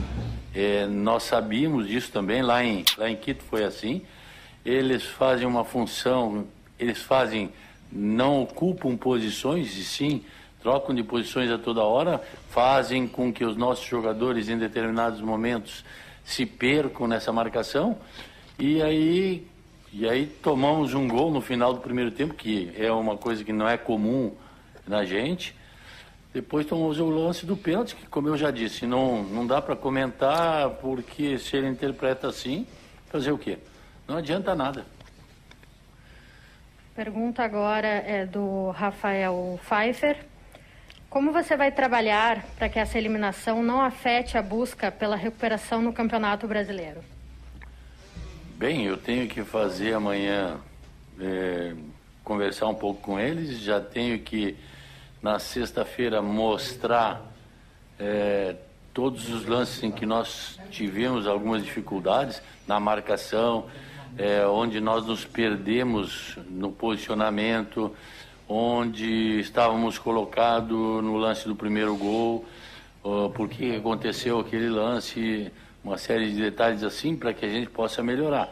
[0.54, 4.02] Eh, nós sabíamos disso também, lá em, lá em Quito foi assim.
[4.66, 6.46] Eles fazem uma função,
[6.78, 7.52] eles fazem,
[7.92, 10.24] não ocupam posições, e sim
[10.62, 15.86] trocam de posições a toda hora, fazem com que os nossos jogadores em determinados momentos
[16.24, 17.98] se percam nessa marcação
[18.60, 19.48] e aí
[19.92, 23.52] e aí tomamos um gol no final do primeiro tempo que é uma coisa que
[23.52, 24.34] não é comum
[24.88, 25.56] na gente
[26.34, 29.76] depois tomamos o lance do pênalti que como eu já disse não não dá para
[29.76, 32.68] comentar porque se ele interpreta assim
[33.08, 33.58] fazer o quê
[34.08, 34.86] não adianta nada
[37.00, 40.18] Pergunta agora é do Rafael Pfeiffer.
[41.10, 45.94] Como você vai trabalhar para que essa eliminação não afete a busca pela recuperação no
[45.94, 47.02] Campeonato Brasileiro?
[48.58, 50.58] Bem, eu tenho que fazer amanhã,
[51.22, 51.74] é,
[52.22, 54.58] conversar um pouco com eles, já tenho que
[55.22, 57.22] na sexta-feira mostrar
[58.00, 58.56] é,
[58.94, 63.66] todos os lances em que nós tivemos algumas dificuldades na marcação,
[64.18, 67.94] é, onde nós nos perdemos no posicionamento,
[68.48, 72.46] onde estávamos colocados no lance do primeiro gol,
[73.36, 75.52] por que aconteceu aquele lance,
[75.84, 78.52] uma série de detalhes assim para que a gente possa melhorar.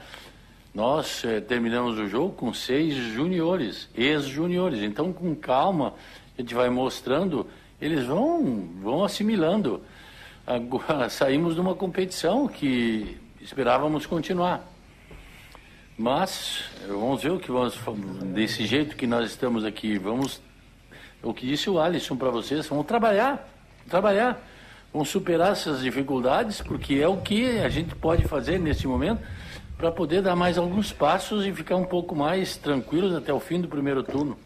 [0.73, 4.83] Nós eh, terminamos o jogo com seis juniores, ex-juniores.
[4.83, 5.95] Então, com calma,
[6.37, 7.47] a gente vai mostrando,
[7.81, 9.81] eles vão, vão assimilando.
[10.45, 14.65] Agora, saímos de uma competição que esperávamos continuar.
[15.97, 17.75] Mas vamos ver o que vamos
[18.33, 20.39] desse jeito que nós estamos aqui, vamos
[21.23, 23.49] o que disse o Alisson para vocês, vamos trabalhar,
[23.89, 24.39] trabalhar,
[24.93, 29.23] vamos superar essas dificuldades, porque é o que a gente pode fazer nesse momento
[29.75, 33.59] para poder dar mais alguns passos e ficar um pouco mais tranquilos até o fim
[33.59, 34.37] do primeiro turno.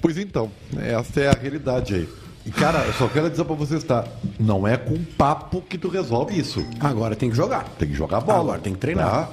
[0.00, 2.08] Pois então, essa é a realidade aí.
[2.46, 4.04] E, cara, eu só quero dizer pra vocês, tá?
[4.38, 6.64] Não é com papo que tu resolve isso.
[6.80, 7.64] Agora tem que jogar.
[7.78, 8.40] Tem que jogar bola.
[8.40, 9.10] Agora tem que treinar.
[9.10, 9.28] Tá?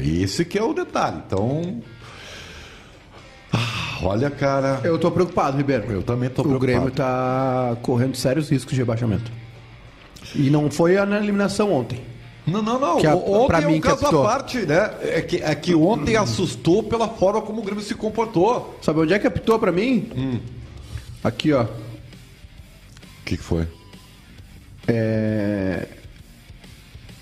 [0.00, 1.22] Esse que é o detalhe.
[1.26, 1.80] Então.
[3.52, 4.80] Ah, olha, cara.
[4.82, 5.90] Eu tô preocupado, Ribeiro.
[5.92, 6.66] Eu também tô O preocupado.
[6.66, 9.30] Grêmio tá correndo sérios riscos de rebaixamento.
[10.34, 12.00] E não foi na eliminação ontem.
[12.46, 12.96] Não, não, não.
[13.00, 14.22] Que a- ontem pra é mim um caso captou.
[14.26, 14.90] à parte, né?
[15.02, 18.78] É que, é que ontem assustou pela forma como o Grêmio se comportou.
[18.82, 20.10] Sabe onde é que apitou pra mim?
[20.16, 20.40] Hum.
[21.22, 21.62] Aqui, ó.
[21.64, 21.68] O
[23.24, 23.66] que, que foi?
[24.86, 25.86] É...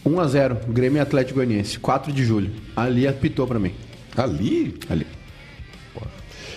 [0.05, 2.51] 1x0, Grêmio e Atlético Goianiense, 4 de julho.
[2.75, 3.73] Ali apitou pra mim.
[4.17, 4.77] Ali?
[4.91, 5.07] Ali.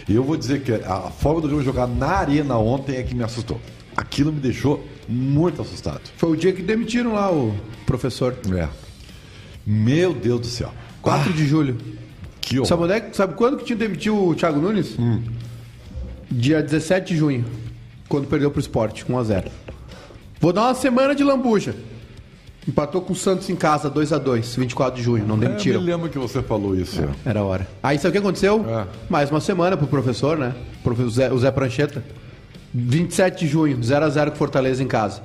[0.10, 3.14] E eu vou dizer que a forma do Grêmio jogar na arena ontem é que
[3.16, 3.60] me assustou.
[3.96, 6.02] Aquilo me deixou muito assustado.
[6.18, 7.56] Foi o dia que demitiram lá o
[7.86, 8.36] professor.
[8.56, 8.68] É.
[9.66, 10.72] Meu Deus do céu.
[11.02, 11.78] 4 de julho.
[12.42, 12.68] Que horror.
[12.68, 14.96] Sabe, onde é sabe quando que tinha demitido o Thiago Nunes?
[16.30, 17.46] Dia 17 de junho,
[18.10, 19.46] quando perdeu pro esporte, 1x0.
[20.40, 21.76] Vou dar uma semana de lambuja.
[22.68, 25.82] Empatou com o Santos em casa, 2x2, 24 de junho, não É, eu demitiram.
[25.82, 27.00] me lembro que você falou isso.
[27.24, 27.68] Era a hora.
[27.82, 28.66] Aí sabe o que aconteceu?
[28.68, 28.88] É.
[29.08, 30.54] Mais uma semana pro professor, né?
[30.84, 32.04] Professor Zé, o Zé Prancheta.
[32.78, 35.22] 27 de junho, 0x0 com Fortaleza em casa.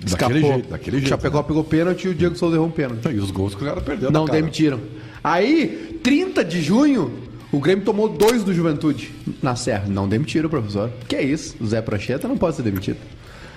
[0.00, 3.08] Daquele jeito, daquele jeito, Chapecó pegou pênalti e o Diego Souza errou um pênalti.
[3.08, 4.12] E os gols que o cara perdeu.
[4.12, 4.80] Não demitiram.
[5.24, 7.12] Aí, 30 de junho,
[7.50, 9.10] o Grêmio tomou dois do Juventude
[9.42, 9.86] na Serra.
[9.88, 10.88] Não demitiram professor.
[11.08, 11.56] Que é isso?
[11.60, 12.98] O Zé Prancheta não pode ser demitido.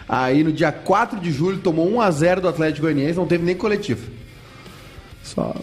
[0.10, 4.10] Aí, no dia 4 de julho, tomou 1x0 do Atlético Goianiense, não teve nem coletivo.
[5.23, 5.55] Só.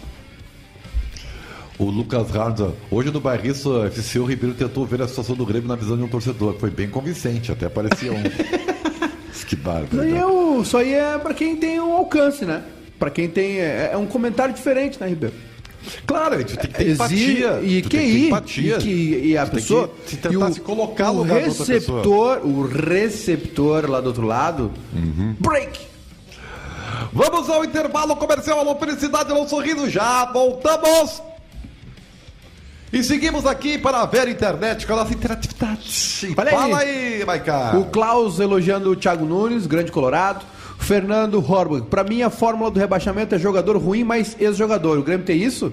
[1.79, 5.67] O Lucas Harda, hoje no Bairrista FC, o Ribeiro tentou ver a situação do Grêmio
[5.69, 6.55] na visão de um torcedor.
[6.59, 8.21] Foi bem convincente, até parecia um.
[9.47, 9.87] que bárbaro.
[9.95, 10.19] Isso aí né?
[10.19, 12.63] é, o- isso aí é pra quem tem um alcance, né?
[12.99, 13.59] Pra quem tem.
[13.59, 15.33] É, é um comentário diferente, né, Ribeiro?
[16.05, 17.61] Claro, a gente tem que ter Exige- empatia.
[17.63, 18.27] E que ir.
[18.27, 18.75] empatia.
[18.75, 19.89] E, que, e a Tu pessoa.
[20.05, 24.69] se tentar e se colocar no o lugar receptor, o receptor lá do outro lado.
[24.93, 25.33] Uhum.
[25.39, 25.79] Break!
[27.13, 31.23] Vamos ao intervalo comercial, alô felicidade, alô sorriso, já voltamos!
[32.91, 35.81] E seguimos aqui para a Vera Internet com a nossa interatividade.
[36.23, 36.33] Aí.
[36.33, 37.77] Fala aí, Maiká.
[37.77, 40.45] O Klaus elogiando o Thiago Nunes, grande colorado.
[40.79, 41.87] Fernando Horberg.
[41.87, 44.97] Pra mim, a fórmula do rebaixamento é jogador ruim, mas ex-jogador.
[44.97, 45.71] O Grêmio tem isso?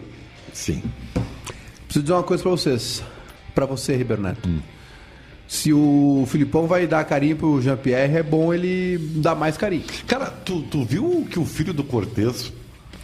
[0.52, 0.83] Sim.
[1.85, 3.02] Preciso dizer uma coisa pra vocês.
[3.55, 4.48] Pra você, Ribeiro Neto.
[4.48, 4.59] Hum.
[5.48, 9.85] Se o Filipão vai dar carinho pro Jean-Pierre, é bom ele dar mais carinho.
[10.07, 12.52] Cara, tu, tu viu que o filho do Cortez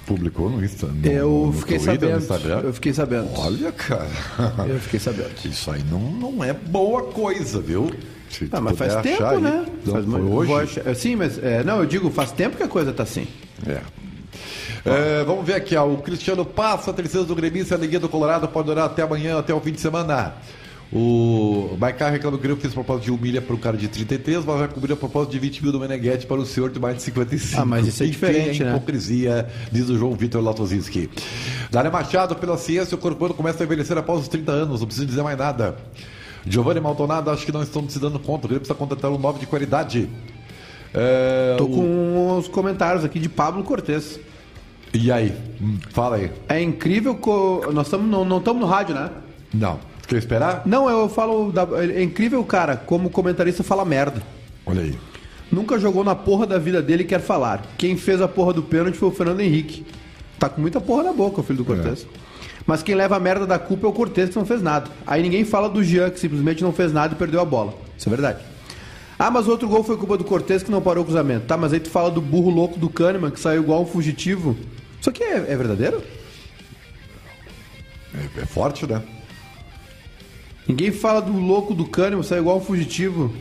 [0.06, 0.86] publicou no Insta?
[0.86, 2.22] no- Eu no fiquei Twitter, no sabendo.
[2.22, 2.60] Instagram?
[2.68, 3.28] Eu fiquei sabendo.
[3.36, 4.08] Olha, cara.
[4.68, 5.30] Eu fiquei sabendo.
[5.44, 7.90] Isso aí não, não é boa coisa, viu?
[8.30, 9.40] Se Ah, mas faz tempo, aí.
[9.40, 9.66] né?
[9.84, 10.80] Não, Faz muito- hoje?
[10.80, 11.38] achar- Sim, mas.
[11.42, 13.26] é, não, eu digo, faz tempo que a coisa tá assim.
[13.66, 13.80] É.
[14.84, 18.08] É, vamos ver aqui, ó, o Cristiano passa, a tristeza do gremista, a alegria do
[18.08, 20.34] Colorado pode durar até amanhã, até o fim de semana.
[20.92, 23.88] O Maicá reclama que o Grêmio fez proposta de 1 milha para um cara de
[23.88, 26.78] 33, mas vai cobrir a proposta de 20 mil do Meneghetti para o senhor de
[26.78, 27.62] mais de 55.
[27.62, 28.76] Ah, mas isso é Enfim, diferente, a né?
[28.76, 31.08] hipocrisia, diz o João Vitor Latozinski.
[31.70, 34.86] Dália Machado, pela ciência, o corpo humano começa a envelhecer após os 30 anos, não
[34.86, 35.76] preciso dizer mais nada.
[36.46, 39.38] Giovanni Maldonado, acho que não estão se dando conta, o Grêmio precisa contratar um 9
[39.40, 40.10] de qualidade.
[40.92, 44.20] É, Tô o- com os comentários aqui de Pablo Cortez.
[44.92, 45.32] E aí?
[45.58, 46.30] Hum, Fala aí.
[46.50, 47.14] É incrível.
[47.14, 47.62] Co...
[47.72, 49.08] Nós não não estamos no rádio, né?
[49.54, 49.78] Não.
[50.12, 50.62] Quer esperar?
[50.66, 51.50] Não, eu falo.
[51.50, 51.66] Da...
[51.80, 54.22] É incrível, cara, como comentarista fala merda.
[54.66, 54.98] Olha aí.
[55.50, 57.62] Nunca jogou na porra da vida dele e quer falar.
[57.78, 59.86] Quem fez a porra do pênalti foi o Fernando Henrique.
[60.38, 62.06] Tá com muita porra na boca, o filho do Cortez.
[62.66, 64.90] Mas quem leva a merda da culpa é o Cortez, que não fez nada.
[65.06, 67.74] Aí ninguém fala do Jean, que simplesmente não fez nada e perdeu a bola.
[67.96, 68.44] Isso é verdade.
[69.18, 71.46] Ah, mas o outro gol foi culpa do Cortez, que não parou o cruzamento.
[71.46, 74.56] Tá, mas aí tu fala do burro louco do Kahneman, que saiu igual um fugitivo.
[75.00, 76.02] Isso aqui é, é verdadeiro?
[78.14, 79.02] É, é forte, né?
[80.66, 83.34] Ninguém fala do louco do Cânimo, sai igual um fugitivo.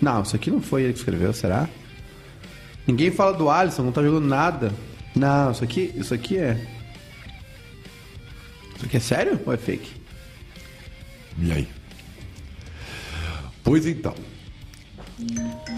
[0.00, 1.68] Não, isso aqui não foi ele que escreveu, será?
[2.86, 4.72] Ninguém fala do Alisson, não tá jogando nada.
[5.14, 6.66] Não, isso aqui, isso aqui é.
[8.76, 9.90] Isso aqui é sério ou é fake?
[11.38, 11.68] E aí?
[13.62, 14.14] Pois então.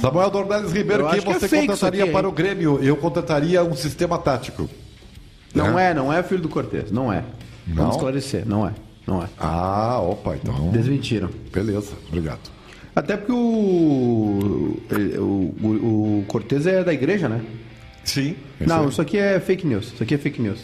[0.00, 2.82] Samuel Dornelles Ribeiro, quem que é você isso contrataria aqui, para o Grêmio?
[2.82, 4.68] Eu contrataria um sistema tático.
[5.54, 5.90] Não É?
[5.90, 7.24] é, não é filho do Cortez, não é.
[7.66, 7.76] Não?
[7.76, 8.72] Vamos esclarecer, não é.
[9.06, 9.28] Não é.
[9.38, 10.70] Ah, opa, então.
[10.70, 11.30] Desmentiram.
[11.52, 12.50] Beleza, obrigado.
[12.94, 14.78] Até porque o.
[15.18, 17.40] O, o, o Cortez é da igreja, né?
[18.04, 18.36] Sim.
[18.60, 19.92] não, isso aqui é fake news.
[19.92, 20.60] Isso aqui é fake news.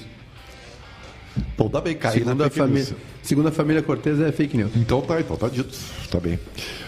[1.56, 2.88] Pô, dá bem cair Segundo na a, fake news.
[2.88, 4.70] família, segundo a família Cortez é fake news.
[4.76, 5.76] Então tá, então tá dito.
[6.10, 6.38] Tá bem.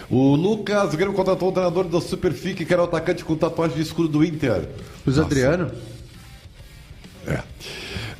[0.09, 3.75] O Lucas o Grêmio contratou o treinador do Superfic, que era o atacante com tatuagem
[3.75, 4.67] de escudo do Inter.
[5.05, 5.71] Luiz Adriano?
[7.27, 7.39] É.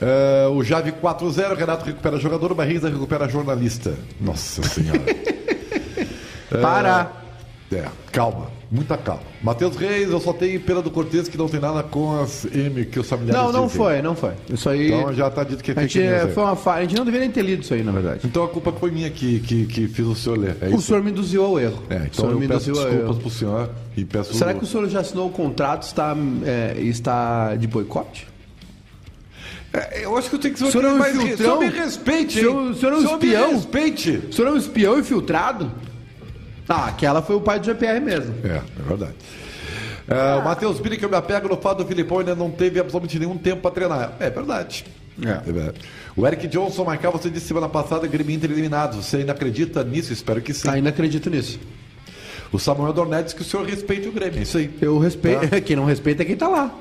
[0.01, 3.93] É, o Jave 4-0, Renato recupera jogador, o Barriga recupera jornalista.
[4.19, 5.01] Nossa senhora.
[6.61, 7.11] Para!
[7.71, 9.23] É, calma, muita calma.
[9.41, 12.85] Matheus Reis, eu só tenho pena do Cortez que não tem nada com as M
[12.85, 14.33] que os familiares Não, não foi, não foi.
[14.49, 14.91] Isso aí.
[14.93, 16.79] Então já tá dito que é a, gente, foi uma falha.
[16.79, 18.21] A gente não deveria nem ter lido isso aí, na verdade.
[18.23, 20.55] Então a culpa foi minha que, que, que fiz o senhor ler.
[20.61, 20.83] É O isso?
[20.83, 21.81] senhor me induziu ao erro.
[21.89, 23.15] É, o então senhor eu me peço desculpas erro.
[23.15, 24.33] pro senhor e peço...
[24.35, 28.27] Será que o senhor já assinou o contrato está, é, está de boicote?
[29.91, 31.15] É, Eu acho que eu tenho que ser senhor é um mais...
[31.15, 31.59] infiltrão?
[31.59, 33.51] Me respeite, O senhor- o senhor é um espião?
[33.51, 34.11] respeite.
[34.29, 35.71] O senhor é um espião infiltrado?
[36.67, 38.33] Ah, aquela foi o pai do GPR mesmo.
[38.43, 39.13] É, é verdade.
[40.07, 42.79] É, o Matheus Bini, que eu me apego no fato do Filipão ainda não teve
[42.79, 44.13] absolutamente nenhum tempo para treinar.
[44.19, 44.85] É verdade.
[45.21, 45.51] É.
[45.51, 45.79] verdade.
[46.15, 49.03] O Eric Johnson, Marcal, você disse semana passada Grêmio Inter eliminados.
[49.05, 50.11] Você ainda acredita nisso?
[50.13, 50.69] Espero que sim.
[50.69, 51.59] Ainda acredito nisso.
[52.51, 54.39] O Samuel Dornet disse que o senhor respeite o Grêmio.
[54.39, 54.69] É isso aí.
[54.81, 55.47] Eu respeito.
[55.49, 55.59] Tá.
[55.61, 56.73] Quem não respeita é quem tá lá.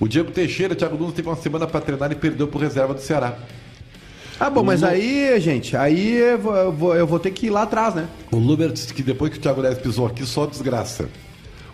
[0.00, 3.00] O Diego Teixeira, Thiago Nunes teve uma semana para treinar e perdeu por reserva do
[3.00, 3.36] Ceará.
[4.38, 7.46] Ah, bom, mas Lu- aí, gente, aí eu vou, eu vou- eu vou ter que
[7.46, 8.08] ir lá atrás, né?
[8.32, 11.08] O Luber disse que depois que o Thiago Neves pisou aqui, só desgraça.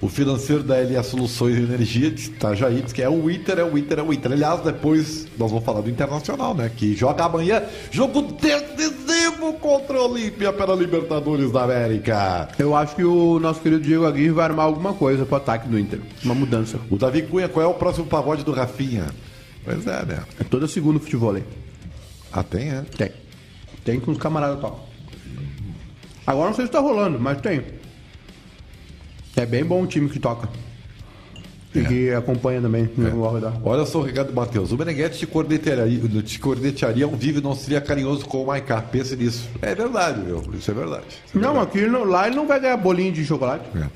[0.01, 3.77] O financeiro da LA Soluções Energia de Itajaí diz que é o Inter, é o
[3.77, 4.33] Inter, é o Inter.
[4.33, 6.71] Aliás, depois nós vamos falar do Internacional, né?
[6.75, 12.49] Que joga amanhã, jogo decisivo contra o Olímpia pela Libertadores da América.
[12.59, 15.79] Eu acho que o nosso querido Diego Aguirre vai armar alguma coisa pro ataque do
[15.79, 16.01] Inter.
[16.25, 16.79] Uma mudança.
[16.89, 19.07] O Davi Cunha, qual é o próximo pagode do Rafinha?
[19.63, 20.23] Pois é, né?
[20.41, 21.45] É toda segunda o futebol aí.
[22.33, 22.83] Ah, tem, é?
[22.97, 23.11] Tem.
[23.85, 24.81] Tem que os camaradas tocam.
[26.27, 27.80] Agora não sei se tá rolando, mas tem.
[29.41, 30.49] É bem bom o time que toca.
[31.73, 33.53] E que acompanha também no ao redor.
[33.65, 34.73] Olha só o recado do Matheus.
[34.73, 38.83] O Meneghetti te cornetearia, te cornetearia ao vivo e não seria carinhoso com o Maiká.
[38.83, 39.49] Pense nisso.
[39.63, 40.43] É verdade, meu.
[40.53, 41.05] Isso é verdade.
[41.29, 43.67] Isso é Não, aqui no- lá ele não vai ganhar bolinho de chocolate.
[43.77, 43.87] É.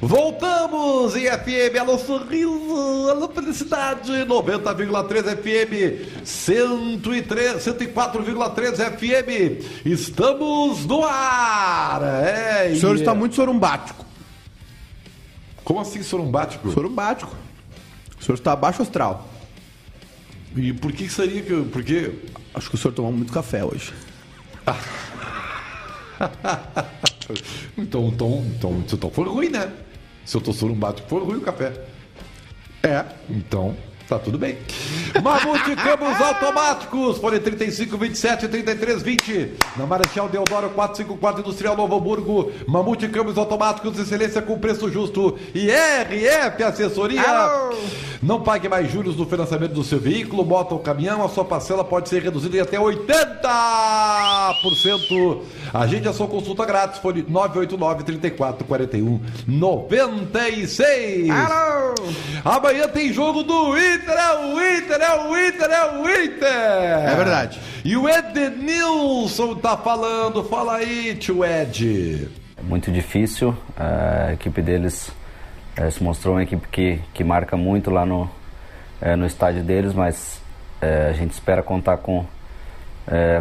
[0.00, 12.00] Voltamos em FM, alô sorriso, alô felicidade, 90,3 FM, 103, 104,3 FM, estamos no ar!
[12.02, 14.07] É, O senhor está muito sorumbático.
[15.68, 16.72] Como assim sorumbático?
[16.72, 17.36] Sorumbático.
[18.18, 19.28] O senhor está abaixo astral.
[20.56, 21.62] E por que seria que...
[21.64, 22.10] Por quê?
[22.54, 23.92] Acho que o senhor tomou muito café hoje.
[27.76, 29.70] Então, então, então, então foi ruim, né?
[30.24, 31.74] Se eu tô sorumbático, foi ruim o café.
[32.82, 33.04] É.
[33.28, 33.76] Então,
[34.08, 34.56] tá tudo bem.
[35.22, 39.52] Mamute Câmbios Automáticos, fone 35, 27, 33, 20.
[39.76, 42.52] Na Marechal Deodoro 454 Industrial Novo Hamburgo.
[42.66, 45.38] Mamute Câmbios Automáticos, excelência com preço justo.
[45.54, 47.22] E RF Assessoria.
[48.22, 51.24] Não pague mais juros no financiamento do seu veículo, moto ou caminhão.
[51.24, 55.42] A sua parcela pode ser reduzida em até 80%.
[55.72, 61.28] Agende a sua consulta grátis, fone 989 34 41 96.
[62.44, 67.08] Amanhã tem jogo do Inter, é o Inter, é o Inter, é o Inter!
[67.08, 67.60] É verdade.
[67.84, 72.28] E o Edenilson tá falando, fala aí, tio Ed.
[72.56, 73.56] É muito difícil.
[73.76, 75.10] A equipe deles
[75.76, 78.28] eh, se mostrou uma equipe que, que marca muito lá no,
[79.00, 80.42] eh, no estádio deles, mas
[80.82, 82.26] eh, a gente espera contar com,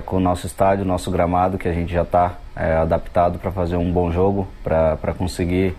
[0.05, 2.37] com o nosso estádio, nosso gramado, que a gente já está
[2.81, 5.75] adaptado para fazer um bom jogo, para conseguir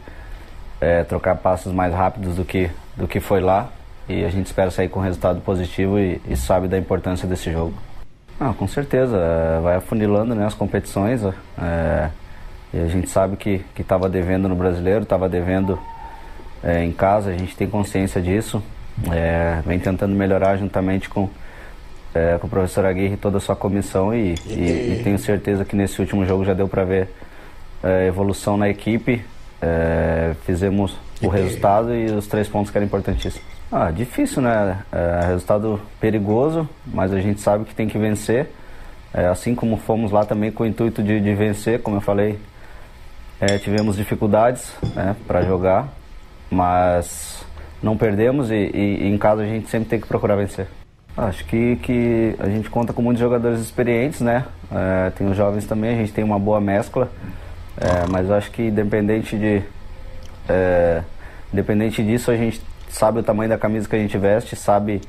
[1.09, 3.71] trocar passos mais rápidos do que, do que foi lá.
[4.09, 7.75] E a gente espera sair com resultado positivo e, e sabe da importância desse jogo.
[8.41, 11.23] Ah, com certeza, eh, vai afunilando né, as competições.
[11.25, 12.09] eh,
[12.73, 15.79] e a gente sabe que estava devendo no brasileiro, estava devendo
[16.63, 18.63] eh, em casa, a gente tem consciência disso.
[19.13, 21.29] Eh, vem tentando melhorar juntamente com,
[22.15, 25.65] eh, com o professor Aguirre e toda a sua comissão e, e- e tenho certeza
[25.65, 27.09] que nesse último jogo já deu para ver
[27.83, 29.23] eh, evolução na equipe.
[30.45, 33.58] Fizemos o resultado e os três pontos que eram importantíssimos.
[33.71, 34.79] Ah, difícil, né?
[34.91, 38.51] É, resultado perigoso, mas a gente sabe que tem que vencer.
[39.13, 42.39] é, assim como fomos lá também com o intuito de, de vencer, como eu falei,
[43.41, 45.89] é, tivemos dificuldades né, para jogar,
[46.51, 47.45] mas
[47.83, 50.67] não perdemos e, e, e, em casa a gente sempre tem que procurar vencer.
[51.17, 54.45] Acho que, que a gente conta com muitos jogadores experientes, né?
[54.71, 57.11] É, tem os jovens também, a gente tem uma boa mescla,
[57.77, 59.63] é, mas acho que independente de
[60.49, 61.03] é,
[61.53, 65.01] independente disso a gente sabe o tamanho da camisa que a gente veste, sabe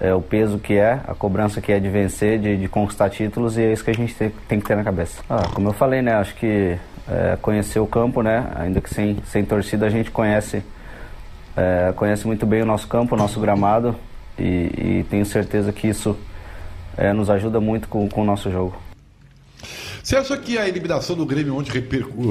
[0.00, 3.58] é, o peso que é, a cobrança que é de vencer, de, de conquistar títulos
[3.58, 5.22] e é isso que a gente tem, tem que ter na cabeça.
[5.28, 6.14] Ah, como eu falei, né?
[6.14, 6.76] Acho que
[7.08, 8.50] é, conhecer o campo, né?
[8.56, 10.62] Ainda que sem, sem torcida a gente conhece
[11.56, 13.94] é, conhece muito bem o nosso campo, o nosso gramado
[14.38, 16.16] e, e tenho certeza que isso
[16.96, 18.89] é, nos ajuda muito com, com o nosso jogo.
[20.02, 21.72] Você acha que a eliminação do Grêmio ontem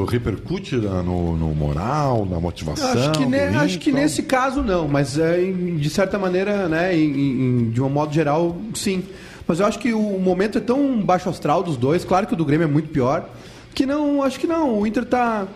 [0.10, 2.91] repercute no, no moral, na motivação?
[2.91, 7.12] Acho que, ne, acho que nesse caso não, mas é, de certa maneira, né, em,
[7.12, 9.03] em, de um modo geral, sim.
[9.47, 12.36] Mas eu acho que o momento é tão baixo astral dos dois, claro que o
[12.38, 13.29] do Grêmio é muito pior,
[13.73, 15.47] que não, acho que não, o Inter tá.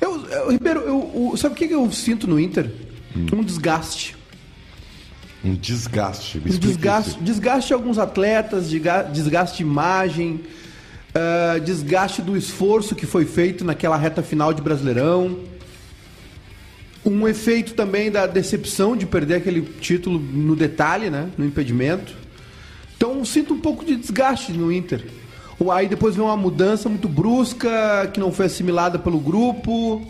[0.00, 2.70] Eu, eu Ribeiro, eu, eu, sabe o que eu sinto no Inter?
[3.16, 3.26] Hum.
[3.32, 4.16] Um desgaste.
[5.44, 6.38] Um desgaste.
[6.38, 8.70] um desgaste, desgaste de alguns atletas,
[9.12, 10.40] desgaste de imagem,
[11.14, 15.38] uh, desgaste do esforço que foi feito naquela reta final de Brasileirão.
[17.04, 21.28] Um efeito também da decepção de perder aquele título no detalhe, né?
[21.36, 22.14] No impedimento.
[22.96, 25.04] Então sinto um pouco de desgaste no Inter.
[25.72, 30.04] Aí depois vem uma mudança muito brusca, que não foi assimilada pelo grupo.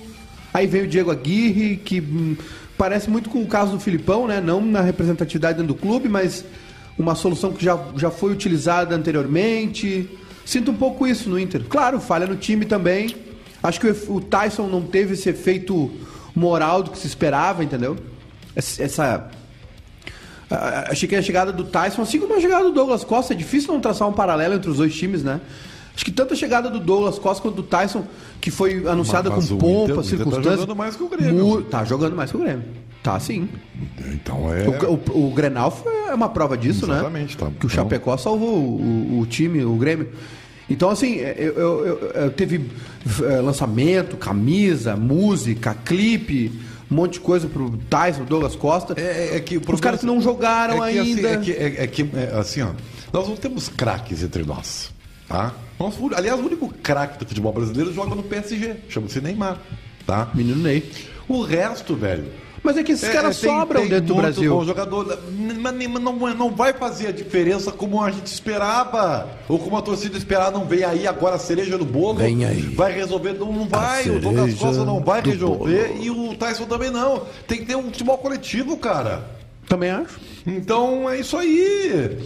[0.53, 2.37] Aí veio o Diego Aguirre, que hum,
[2.77, 4.41] parece muito com o caso do Filipão, né?
[4.41, 6.45] Não na representatividade dentro do clube, mas
[6.99, 10.09] uma solução que já, já foi utilizada anteriormente.
[10.45, 11.65] Sinto um pouco isso no Inter.
[11.69, 13.15] Claro, falha no time também.
[13.63, 15.91] Acho que o Tyson não teve esse efeito
[16.35, 17.97] moral do que se esperava, entendeu?
[18.57, 19.31] Essa
[20.89, 23.73] Achei que a chegada do Tyson, assim como a chegada do Douglas Costa, é difícil
[23.73, 25.41] não traçar um paralelo entre os dois times, né?
[25.95, 28.05] Acho que tanto a chegada do Douglas Costa quanto do Tyson,
[28.41, 30.45] que foi anunciada mas, mas com pompa, Inter, circunstâncias.
[30.45, 31.45] Tá jogando mais que o Grêmio.
[31.45, 32.65] Mu tá jogando mais que o Grêmio.
[33.03, 33.49] Tá sim.
[34.13, 34.69] Então é.
[34.69, 37.47] O, o, o Grenal foi uma prova disso, Exatamente, né?
[37.47, 37.53] Tá.
[37.59, 37.69] Que o.
[37.69, 40.09] Chapecó salvou o, o, time, o Grêmio.
[40.71, 42.71] Então, assim, eu, eu, eu, eu teve
[43.25, 46.53] eh, lançamento, camisa, música, clipe
[46.93, 48.95] um monte de coisa pro Tyson, Douglas Costa.
[48.97, 51.29] É, é, é que os caras que não jogaram é que, ainda.
[51.29, 52.71] Assim, é que, é, é que é, assim, ó,
[53.13, 54.93] nós não temos craques entre nós,
[55.27, 55.53] tá?
[56.15, 59.59] Aliás, o único craque do futebol brasileiro joga no PSG, chama-se Neymar,
[60.07, 60.31] tá?
[60.35, 60.89] Menino Ney.
[61.27, 62.27] O resto, velho,
[62.63, 64.55] mas é que esses é, caras sobram tem dentro do Brasil.
[64.55, 65.19] Bom jogador,
[65.61, 69.29] mas não, não vai fazer a diferença como a gente esperava.
[69.49, 72.19] Ou como a torcida esperava, não vem aí agora a cereja do bolo.
[72.19, 72.61] Vem aí.
[72.61, 74.09] Vai resolver, não, não vai.
[74.09, 76.05] O Douglas Costa não vai resolver bolo.
[76.05, 77.23] e o Tyson também não.
[77.49, 79.25] Tem que ter um futebol coletivo, cara.
[79.69, 80.21] Também acho.
[80.47, 82.19] Então é isso aí.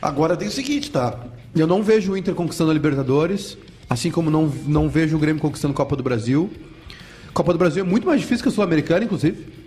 [0.00, 1.18] Agora tem o seguinte, tá?
[1.54, 3.58] Eu não vejo o Inter conquistando a Libertadores,
[3.90, 6.50] assim como não, não vejo o Grêmio conquistando a Copa do Brasil.
[7.34, 9.61] Copa do Brasil é muito mais difícil que a Sul-Americana, inclusive.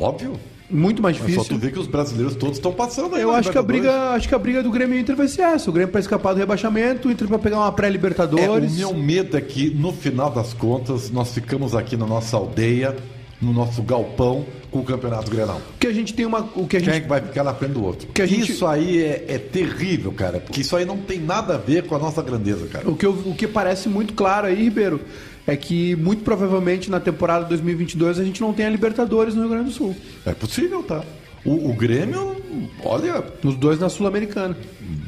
[0.00, 0.38] Óbvio.
[0.70, 1.38] Muito mais difícil.
[1.38, 3.22] Mas só tu vê que os brasileiros todos estão passando aí.
[3.22, 5.70] Eu acho que, a briga, acho que a briga do Grêmio Inter vai ser essa.
[5.70, 8.78] O Grêmio para escapar do rebaixamento, o Inter para pegar uma pré-Libertadores.
[8.78, 12.36] É, o meu medo é que, no final das contas, nós ficamos aqui na nossa
[12.36, 12.94] aldeia,
[13.40, 15.62] no nosso galpão, com o Campeonato Grenal.
[15.80, 16.40] Que a gente tem uma.
[16.54, 16.90] O que a gente...
[16.90, 18.08] Quem é que vai ficar na frente do outro?
[18.08, 18.52] Que a gente...
[18.52, 20.38] Isso aí é, é, terrível, cara.
[20.38, 22.90] Porque isso aí não tem nada a ver com a nossa grandeza, cara.
[22.90, 25.00] O que, eu, o que parece muito claro aí, Ribeiro,
[25.48, 29.50] é que muito provavelmente na temporada 2022 a gente não tem a Libertadores no Rio
[29.50, 29.96] Grande do Sul.
[30.26, 31.02] É possível, tá?
[31.42, 32.36] O, o Grêmio,
[32.84, 33.24] olha.
[33.42, 34.54] Os dois na Sul-Americana.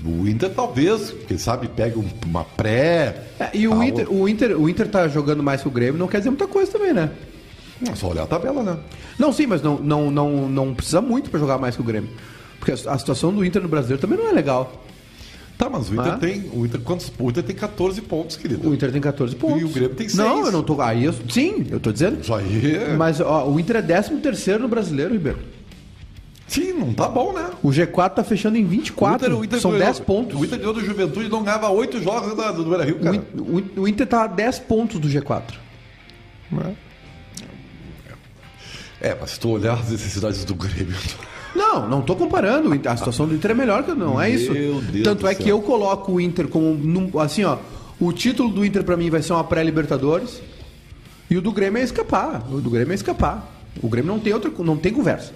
[0.02, 3.24] O Inter talvez, quem sabe, pega uma pré.
[3.38, 6.08] É, e o Inter, o, Inter, o Inter tá jogando mais que o Grêmio, não
[6.08, 7.10] quer dizer muita coisa também, né?
[7.86, 8.78] É só olhar a tabela, né?
[9.18, 12.08] Não, sim, mas não, não, não, não precisa muito para jogar mais que o Grêmio.
[12.58, 14.84] Porque a, a situação do Inter no Brasil também não é legal.
[15.60, 16.16] Tá, mas o Inter ah?
[16.16, 16.50] tem.
[16.54, 18.66] O Inter, quantos, o Inter tem 14 pontos, querido.
[18.66, 19.60] O Inter tem 14 pontos.
[19.60, 20.16] E o Grêmio tem 6.
[20.16, 20.80] Não, eu não tô.
[20.80, 22.18] Aí eu, sim, eu tô dizendo.
[22.18, 22.76] Isso aí.
[22.76, 22.96] É...
[22.96, 25.38] Mas ó, o Inter é 13 terceiro no brasileiro, Ribeiro.
[26.48, 27.50] Sim, não tá bom, né?
[27.62, 29.12] O G4 tá fechando em 24.
[29.12, 30.40] O Inter, o Inter São 10 pontos.
[30.40, 33.22] O Inter ganhou do Juventude não ganhava 8 jogos do, do Beira Rio, cara.
[33.36, 35.42] O, o, Inter tá a 10 pontos do G4.
[39.02, 39.10] É.
[39.10, 40.96] é, mas se tu olhar as necessidades do Grêmio.
[41.54, 42.70] Não, não estou comparando.
[42.88, 44.52] A situação do Inter é melhor que não, é isso.
[44.52, 45.42] Deus Tanto é céu.
[45.42, 47.58] que eu coloco o Inter como assim, ó,
[47.98, 50.40] o título do Inter para mim vai ser uma pré-Libertadores
[51.28, 52.42] e o do Grêmio é escapar.
[52.50, 53.48] O do Grêmio é escapar.
[53.82, 55.32] O Grêmio não tem outra, não tem conversa.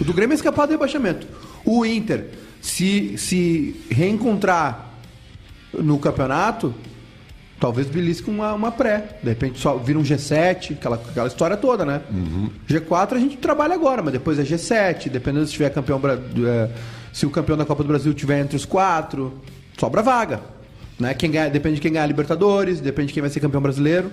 [0.00, 1.26] O do Grêmio é escapar do rebaixamento.
[1.64, 2.30] O Inter
[2.60, 4.92] se se reencontrar
[5.72, 6.74] no campeonato,
[7.58, 9.18] Talvez belisque uma, uma pré.
[9.22, 12.02] De repente só vira um G7, aquela, aquela história toda, né?
[12.10, 12.50] Uhum.
[12.68, 16.00] G4 a gente trabalha agora, mas depois é G7, dependendo se tiver campeão.
[16.04, 16.68] É,
[17.12, 19.40] se o campeão da Copa do Brasil tiver entre os quatro,
[19.78, 20.40] sobra vaga.
[20.98, 21.14] Né?
[21.14, 24.10] Quem ganha, depende de quem ganhar a Libertadores, depende de quem vai ser campeão brasileiro.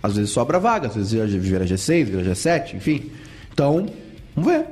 [0.00, 3.10] Às vezes sobra vaga, às vezes vira G6, vira G7, enfim.
[3.52, 3.86] Então,
[4.36, 4.66] vamos ver.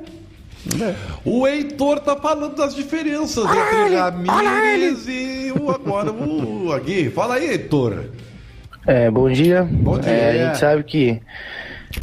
[0.65, 0.95] Ver.
[1.25, 7.09] O Heitor tá falando das diferenças entre Ramírez e o, agora o Aguirre.
[7.09, 8.05] Fala aí, Heitor.
[8.87, 9.63] É, bom dia.
[9.63, 10.11] Bom dia.
[10.11, 11.21] É, a gente sabe que,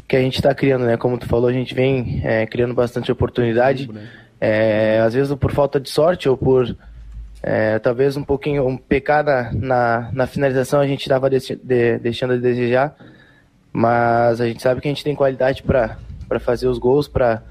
[0.06, 0.96] que a gente está criando, né?
[0.98, 3.90] Como tu falou, a gente vem é, criando bastante oportunidade.
[4.38, 6.74] É, às vezes por falta de sorte ou por
[7.42, 11.98] é, talvez um pouquinho um pecar na, na, na finalização a gente estava de, de,
[11.98, 12.94] deixando de desejar.
[13.72, 15.96] Mas a gente sabe que a gente tem qualidade para
[16.40, 17.42] fazer os gols, para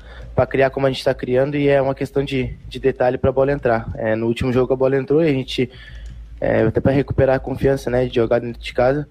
[0.45, 3.33] criar como a gente está criando e é uma questão de, de detalhe para a
[3.33, 3.89] bola entrar.
[3.95, 5.69] É, no último jogo a bola entrou e a gente,
[6.39, 9.07] é, até para recuperar a confiança né, de jogar dentro de casa,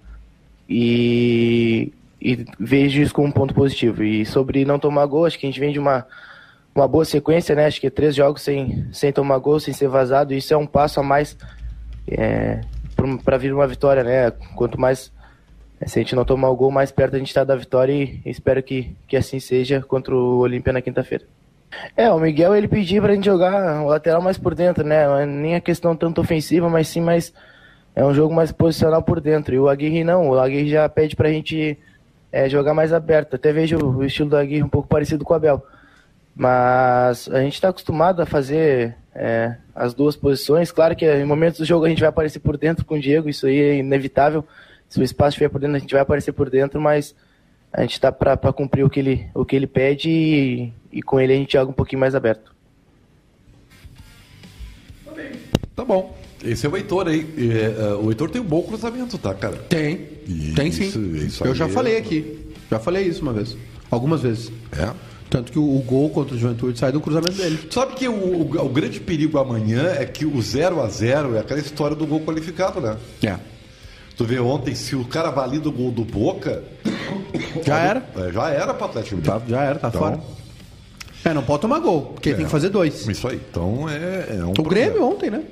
[0.68, 4.04] e, e vejo isso como um ponto positivo.
[4.04, 6.06] E sobre não tomar gol, acho que a gente vem de uma,
[6.74, 7.66] uma boa sequência, né?
[7.66, 11.00] Acho que três jogos sem, sem tomar gol, sem ser vazado, isso é um passo
[11.00, 11.36] a mais
[12.06, 12.60] é,
[13.24, 14.30] para vir uma vitória, né?
[14.54, 15.10] Quanto mais
[15.86, 18.20] se a gente não tomar o gol, mais perto a gente está da vitória e
[18.26, 21.24] espero que, que assim seja contra o Olímpia na quinta-feira.
[21.96, 25.22] É, o Miguel ele pediu pra gente jogar o lateral mais por dentro, né?
[25.22, 27.32] É nem a questão tanto ofensiva, mas sim mais
[27.94, 29.54] é um jogo mais posicional por dentro.
[29.54, 31.78] E o Aguirre não, o Aguirre já pede pra gente
[32.32, 33.34] é, jogar mais aberto.
[33.34, 35.64] Até vejo o estilo do Aguirre um pouco parecido com o Abel.
[36.34, 40.70] Mas a gente está acostumado a fazer é, as duas posições.
[40.70, 43.28] Claro que em momentos do jogo a gente vai aparecer por dentro com o Diego,
[43.28, 44.44] isso aí é inevitável.
[44.88, 47.14] Se o espaço estiver por dentro, a gente vai aparecer por dentro, mas
[47.72, 51.20] a gente está para cumprir o que ele, o que ele pede e, e com
[51.20, 52.54] ele a gente joga um pouquinho mais aberto.
[55.74, 56.16] Tá bom.
[56.44, 57.26] Esse é o Heitor aí.
[57.36, 59.56] É, uh, o Heitor tem um bom cruzamento, tá, cara?
[59.68, 60.08] Tem.
[60.26, 61.14] Isso, tem sim.
[61.16, 62.52] isso Eu já é- falei aqui.
[62.70, 63.56] Já falei isso uma vez.
[63.90, 64.50] Algumas vezes.
[64.72, 64.92] É.
[65.30, 67.58] Tanto que o, o gol contra o Juventude sai do cruzamento dele.
[67.70, 71.40] Sabe que o, o- o grande perigo amanhã é que o 0 a 0 é
[71.40, 72.96] aquela história do gol qualificado, né?
[73.22, 73.36] É.
[74.18, 76.62] Tu vê ontem, se o cara valida o gol do Boca.
[77.64, 78.02] Já era.
[78.16, 80.20] É, já era pro Atlético Tá, já era, tá Então, fora.
[81.24, 82.34] É, não pode tomar gol, porque É.
[82.34, 83.06] tem que fazer dois.
[83.06, 83.40] Isso aí.
[83.50, 84.90] Então é, é um O problema.
[84.90, 85.42] Grêmio ontem, né?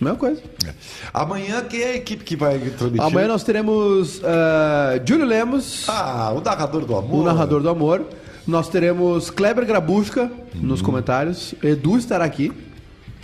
[0.00, 0.42] Mesma coisa.
[0.66, 0.70] É.
[1.14, 3.02] Amanhã quem é a equipe que vai transmitir?
[3.06, 7.20] Amanhã nós teremos ah, Júlio Lemos, Ah, o narrador do amor.
[7.20, 8.04] o narrador do amor.
[8.46, 11.54] Nós teremos Kleber Grabushka nos comentários.
[11.62, 12.52] Edu estará aqui,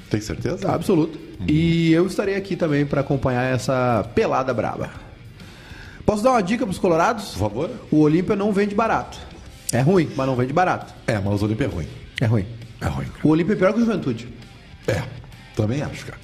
[0.08, 0.70] Tem certeza?
[0.72, 1.18] absoluto.
[1.48, 4.90] E eu estarei aqui também para acompanhar essa pelada braba.
[6.04, 7.30] Posso dar uma dica pros colorados?
[7.30, 7.70] Por favor?
[7.90, 9.18] O Olímpia não vende barato.
[9.72, 10.92] É ruim, mas não vende barato.
[11.06, 11.86] É, mas o Olímpia é ruim.
[12.20, 12.46] É ruim.
[12.80, 13.20] É ruim, cara.
[13.22, 14.28] O Olímpia é pior que o Juventude.
[14.86, 15.02] É,
[15.56, 16.18] também acho, cara.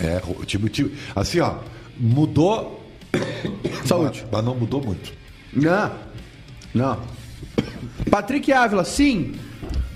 [0.00, 1.56] É, o time, o time- assim, ó,
[1.98, 2.80] mudou.
[3.84, 4.24] Saúde.
[4.32, 5.12] Mas não mudou muito.
[5.52, 5.90] Não.
[6.74, 6.98] Não.
[8.10, 9.34] Patrick Ávila, sim.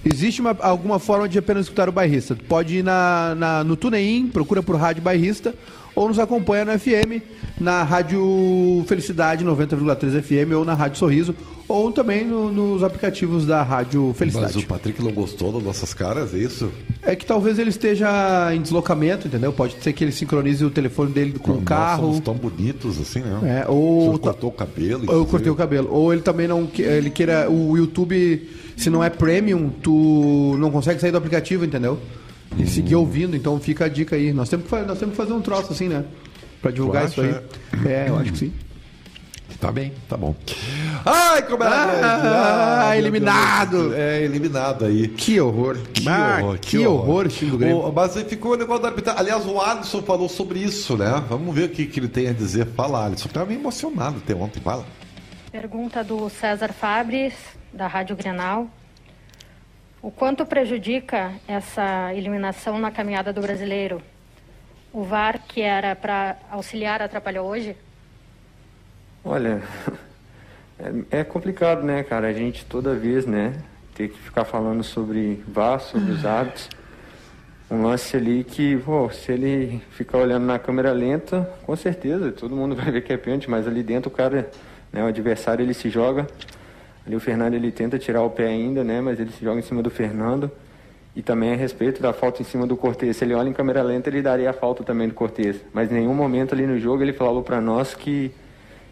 [0.04, 2.36] Existe uma- alguma forma de apenas escutar o bairrista.
[2.48, 5.54] Pode ir na, na- no TuneIn, procura por Rádio Bairrista,
[5.94, 7.22] ou nos acompanha no FM,
[7.60, 11.34] na Rádio Felicidade 90,3 FM, ou na Rádio Sorriso,
[11.68, 14.58] ou também no- nos aplicativos da Rádio Mas Felicidade.
[14.58, 16.70] o Patrick não gostou das nossas caras, é isso?
[17.02, 19.52] É que talvez ele esteja em deslocamento, entendeu?
[19.52, 22.02] Pode ser que ele sincronize o telefone dele com o Nós carro.
[22.06, 23.62] somos tão bonitos assim, né?
[23.64, 25.04] É, ou- cortou o cabelo.
[25.08, 25.88] Ou eu cortei o cabelo.
[25.90, 26.68] Ou ele também não.
[26.78, 27.48] Ele queira.
[27.50, 31.98] O YouTube, se não é premium, tu não consegue sair do aplicativo, entendeu?
[32.58, 32.66] E Hum.
[32.66, 34.32] seguir ouvindo, então fica a dica aí.
[34.32, 36.04] Nós temos que fazer, nós temos que fazer um troço assim, né?
[36.62, 37.34] Pra divulgar isso aí.
[37.86, 38.52] É, eu acho que sim.
[39.60, 40.34] Tá bem, tá bom.
[41.06, 43.94] Ai, como era Ah, meu eliminado.
[43.94, 45.08] É, eliminado aí.
[45.08, 45.78] Que horror.
[45.92, 47.78] Que Ah, horror, que, horror, time do Grêmio.
[47.78, 49.20] O- mas aí ficou o negócio da arbitragem.
[49.20, 51.22] Aliás, o Alisson falou sobre isso, né?
[51.28, 52.66] Vamos ver o que, que ele tem a dizer.
[52.76, 53.28] Fala, Alisson.
[53.28, 54.60] Tava meio emocionado até ontem.
[54.60, 54.84] Fala.
[55.50, 57.32] Pergunta do César Fabres,
[57.72, 58.66] da Rádio Grenal.
[60.04, 64.02] O quanto prejudica essa eliminação na caminhada do brasileiro?
[64.92, 67.74] O VAR, que era para auxiliar, atrapalhou hoje?
[69.24, 69.62] Olha,
[71.10, 72.26] é, é complicado, né, cara?
[72.26, 73.54] A gente toda vez, né,
[73.94, 76.68] ter que ficar falando sobre VAR, sobre os árbitros.
[77.70, 82.54] Um lance ali que, pô, se ele ficar olhando na câmera lenta, com certeza, todo
[82.54, 84.50] mundo vai ver que é pênalti, mas ali dentro o cara,
[84.92, 86.26] né, o adversário, ele se joga.
[87.06, 89.62] Ali o Fernando, ele tenta tirar o pé ainda, né, mas ele se joga em
[89.62, 90.50] cima do Fernando.
[91.16, 93.16] E também a respeito da falta em cima do Cortez.
[93.16, 95.56] Se ele olha em câmera lenta, ele daria a falta também do Cortez.
[95.72, 98.32] Mas em nenhum momento ali no jogo ele falou para nós que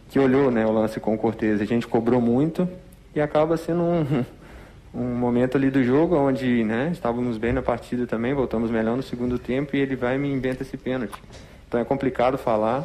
[0.08, 1.58] que olhou né, o lance com o Cortez.
[1.60, 2.68] A gente cobrou muito
[3.14, 4.24] e acaba sendo um,
[4.94, 9.02] um momento ali do jogo onde né, estávamos bem na partida também, voltamos melhor no
[9.02, 11.14] segundo tempo e ele vai e me inventa esse pênalti.
[11.66, 12.80] Então é complicado falar,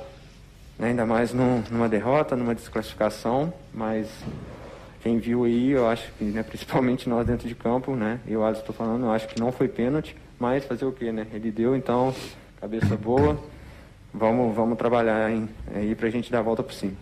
[0.79, 4.07] né, ainda mais num- numa derrota, numa desclassificação, mas
[5.01, 8.61] quem viu aí, eu acho que, né, principalmente nós dentro de campo, né, eu Alisson
[8.61, 11.27] estou falando, eu acho que não foi pênalti, mas fazer o quê, né?
[11.33, 12.13] Ele deu, então,
[12.59, 13.39] cabeça boa,
[14.13, 16.93] vamos, vamos trabalhar em, aí pra gente dar a volta por cima.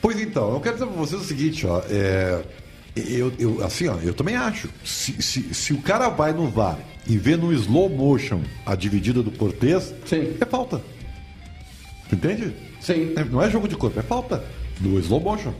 [0.00, 1.82] Pois então, eu quero dizer pra vocês o seguinte, ó.
[1.90, 2.44] É,
[2.94, 4.68] eu, eu, assim, ó, eu também acho.
[4.84, 9.22] Se, se, se o cara vai no VAR e vê no slow motion a dividida
[9.22, 10.36] do Cortez, Sim.
[10.40, 10.80] é falta.
[12.12, 12.54] Entende?
[12.80, 13.14] Sim.
[13.16, 14.44] É, não é jogo de corpo, é falta
[14.80, 15.52] do slow motion.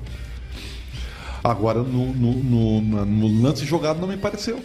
[1.51, 4.59] Agora, no, no, no- no lance jogado não me pareceu.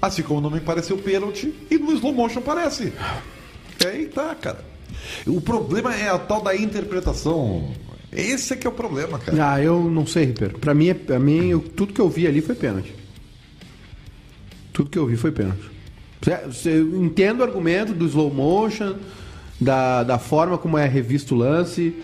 [0.00, 2.92] Assim como não me pareceu pênalti e no slow motion parece.
[3.82, 4.64] E aí tá, cara.
[5.26, 7.72] O problema é a tal da interpretação.
[8.12, 9.52] Esse é que é o problema, cara.
[9.54, 10.58] Ah, eu não sei, Ribeiro.
[10.58, 12.94] Pra mim, é- pra mim eu- tudo que eu vi ali foi pênalti.
[14.72, 15.70] Tudo que eu vi foi pênalti.
[16.64, 18.94] Eu entendo o argumento do slow motion,
[19.60, 21.94] da, da forma como é revisto o lance,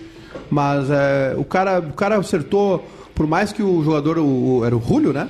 [0.51, 2.87] mas é, o, cara, o cara acertou,
[3.23, 5.29] por mais que o jogador, o, o- era o Julio, né?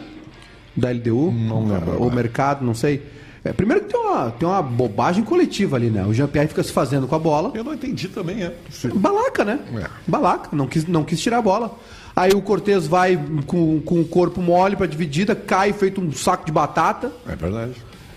[0.75, 1.31] Da LDU.
[1.31, 3.03] Não lembro Ou mercado, não sei.
[3.45, 6.03] É, primeiro que tem uma, tem uma bobagem coletiva ali, né?
[6.07, 7.53] O Jean-Pierre fica se fazendo com a bola.
[7.55, 8.55] Eu não entendi também, é.
[8.95, 9.59] Balaca, né?
[9.77, 9.87] É.
[10.07, 11.77] Balaca, não quis, não quis tirar a bola.
[12.17, 16.47] Aí o Cortez vai com, com o corpo mole pra dividida, cai feito um saco
[16.47, 17.13] de batata.
[17.29, 17.73] É verdade.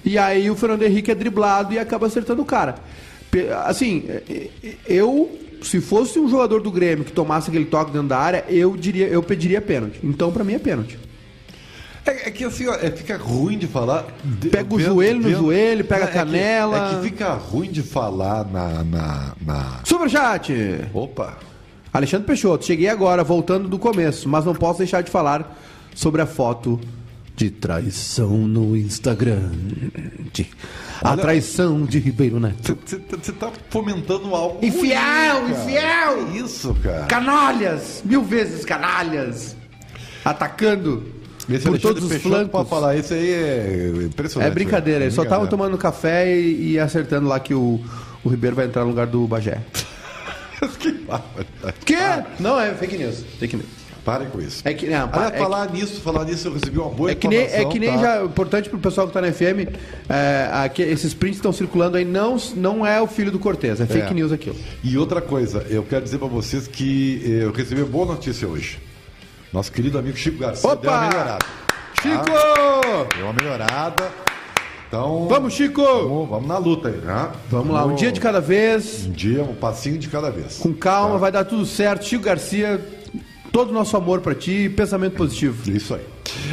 [0.06, 2.76] E aí o Fernando Henrique é driblado e acaba acertando o cara.
[3.66, 5.30] Assim, eh, eh, eu,
[5.62, 9.08] se fosse um jogador do Grêmio que tomasse aquele toque dentro da área, eu diria,
[9.08, 10.00] eu pediria pênalti.
[10.04, 10.98] Então, pra mim é pênalti.
[12.06, 14.06] É, é que assim, ó, é, fica ruim de falar.
[14.24, 16.92] de- Pega o joelho no joelho, pega a É que- canela.
[16.92, 18.84] É que, fica ruim de falar na.
[18.84, 19.80] na, na...
[19.84, 20.54] Superchat!
[20.94, 21.38] Opa!
[21.92, 25.58] Alexandre Peixoto, cheguei agora, voltando do começo, mas não posso deixar de falar
[25.96, 26.80] sobre a foto
[27.36, 29.50] de traição no Instagram.
[30.34, 30.48] De-
[31.02, 32.78] A Olha- traição de Ribeiro Neto.
[32.86, 34.66] Você tá fomentando algo.
[34.66, 36.26] Infiel, ruim, infiel!
[36.32, 37.06] Que isso, cara.
[37.06, 38.02] Canalhas!
[38.06, 39.56] Mil vezes canalhas!
[40.24, 41.04] Atacando
[41.50, 42.50] Esse por todos os flancos.
[42.52, 44.50] pode falar, esse aí é impressionante.
[44.50, 45.06] É brincadeira, velho.
[45.08, 47.80] eles só estavam tomando café e, e acertando lá que o,
[48.24, 49.60] o Ribeiro vai entrar no lugar do Bagé.
[50.80, 50.94] Que.
[51.86, 51.96] Que?
[52.40, 53.24] Não, é fake news.
[53.38, 53.68] Fake news.
[54.06, 54.62] Parem com isso.
[54.64, 57.28] É que, não, Aliás, é falar nisso, falar nisso, eu recebi uma boa É que
[57.28, 57.98] nem, é que nem tá?
[57.98, 59.68] já, importante pro pessoal que tá na FM,
[60.08, 63.86] é, aqui, esses prints estão circulando aí, não, não é o filho do Cortez, é
[63.88, 64.14] fake É.
[64.14, 64.56] news aquilo.
[64.84, 68.48] E outra coisa, eu quero dizer pra vocês que eh, eu recebi uma boa notícia
[68.48, 68.78] hoje.
[69.52, 70.82] Nosso querido amigo Chico Garcia Opa!
[70.82, 71.46] deu uma melhorada.
[72.02, 73.16] Chico!
[73.16, 74.12] Deu uma melhorada.
[74.88, 75.28] Então.
[75.28, 75.82] Vamos, Chico!
[75.84, 77.30] Vamos, vamos na luta aí, né?
[77.50, 80.58] Vamos lá, um dia de cada vez, Um dia, um passinho de cada vez.
[80.60, 81.18] com calma, Tá?
[81.18, 82.06] vai dar tudo certo.
[82.06, 82.80] Chico Garcia,
[83.56, 85.72] todo o nosso amor pra ti e pensamento positivo.
[85.72, 86.02] Isso aí.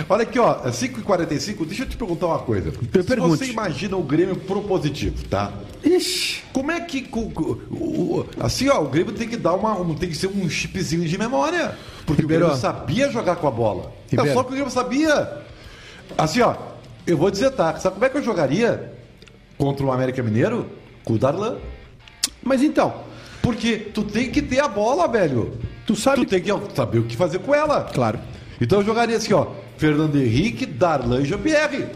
[0.08, 2.70] Olha aqui, ó, é 5h45, deixa eu te perguntar uma coisa.
[2.70, 3.38] Se pergunte.
[3.38, 5.50] você imagina o Grêmio propositivo, tá?
[5.84, 7.02] Ixi, Como é que.
[7.02, 7.32] co-
[7.72, 7.74] o-
[8.20, 9.72] o- assim, ó, o Grêmio tem que dar uma.
[9.80, 11.76] um- tem que ser um chipzinho de memória.
[12.06, 12.44] Porque Ribeiro.
[12.44, 13.92] o Grêmio sabia jogar com a bola.
[14.06, 14.34] É Ribeiro.
[14.34, 15.38] só que o Grêmio sabia.
[16.16, 16.54] Assim, ó,
[17.04, 17.76] eu vou dizer, tá?
[17.80, 18.92] Sabe como é que eu jogaria
[19.58, 20.66] contra o América Mineiro?
[21.02, 21.56] Com o Darlan.
[22.44, 22.94] mas então,
[23.42, 25.58] Porque tu tem que ter a bola, velho.
[25.94, 27.88] Tu sabe- Tu tem que saber o que fazer com ela.
[27.92, 28.18] claro.
[28.60, 29.46] Então eu jogaria assim, ó.
[29.76, 31.86] Fernando Henrique, Darlan e Jean-Pierre.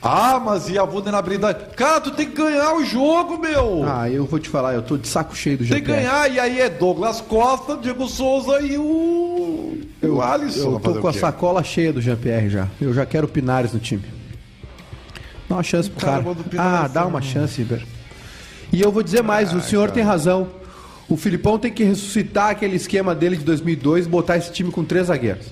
[0.00, 1.74] Ah, mas e a vulnerabilidade?
[1.76, 3.84] Cara, tu tem que ganhar o jogo, meu.
[3.86, 6.30] Ah, eu vou te falar, eu tô de saco cheio do tem que ganhar.
[6.30, 9.76] E aí é Douglas Costa, Diego Souza e o.
[10.02, 10.74] o Alisson.
[10.74, 12.68] Eu tô com a sacola cheia do Jean-Pierre já.
[12.80, 14.04] Eu já quero o Pinares no time.
[15.48, 16.22] Dá uma chance pro cara.
[16.22, 17.84] Pinares Ah, dá uma chance, Ribeiro.
[18.72, 20.46] E eu vou dizer mais, o senhor tem razão.
[21.08, 24.84] O Filipão tem que ressuscitar aquele esquema dele de 2002 e botar esse time com
[24.84, 25.46] três zagueiros.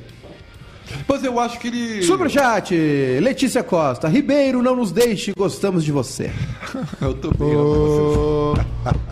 [1.08, 2.02] Mas eu acho que ele.
[2.02, 2.74] Superchat,
[3.20, 4.08] Letícia Costa.
[4.08, 6.30] Ribeiro, não nos deixe, gostamos de você.
[7.00, 7.56] Eu tô bem.
[7.56, 8.54] Oh,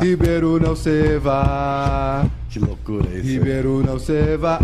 [0.00, 2.26] Ribeiro, não se vá.
[2.50, 3.28] Que loucura isso.
[3.28, 4.60] Ribeiro, não se vá.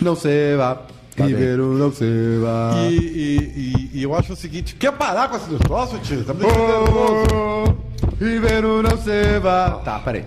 [0.00, 0.82] Não se vá.
[1.22, 1.26] Tá.
[1.28, 2.04] Ribeiro, não se
[2.42, 2.72] vá.
[2.88, 6.24] E, e- e- e eu acho o seguinte: quer parar com esse troço, tio?
[6.24, 6.60] Tá me deixando.
[6.94, 9.70] Oh, Ribeiro não se vá.
[9.84, 10.24] Tá, peraí.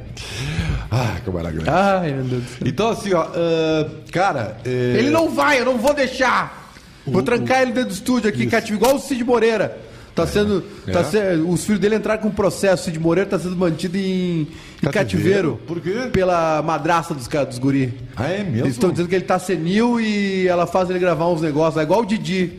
[0.92, 1.64] Ah, que maravilha.
[1.72, 2.68] Ai, meu Deus do céu.
[2.68, 4.58] Então, assim, ó, ah, cara.
[4.66, 6.62] é, Ele não vai, eu não vou deixar.
[7.06, 9.78] Vou O- trancar ele dentro do estúdio aqui, cativo, igual o Cid Moreira.
[10.16, 10.62] Tá sendo.
[10.92, 11.04] Tá É.
[11.04, 12.84] se- os filhos dele entraram com processo.
[12.86, 14.48] Cid Moreira tá sendo mantido em,
[14.84, 15.60] em Cativeiro?
[15.66, 16.10] Por quê?
[16.12, 17.94] Pela madraça dos, dos guri.
[18.16, 18.60] Ah, é mesmo?
[18.66, 21.84] Eles estão dizendo que ele tá senil e ela faz ele gravar uns negócios, é
[21.84, 22.54] igual o Didi.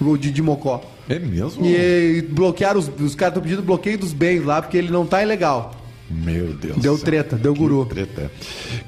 [0.00, 0.82] O Didi Mocó.
[1.08, 1.64] É mesmo?
[1.66, 5.22] E, bloquearam os, os caras estão pedindo bloqueio dos bens lá, porque ele não tá
[5.22, 5.74] ilegal.
[6.10, 6.76] Meu Deus.
[6.78, 7.86] Deu treta, deu guru.
[7.86, 8.30] Treta.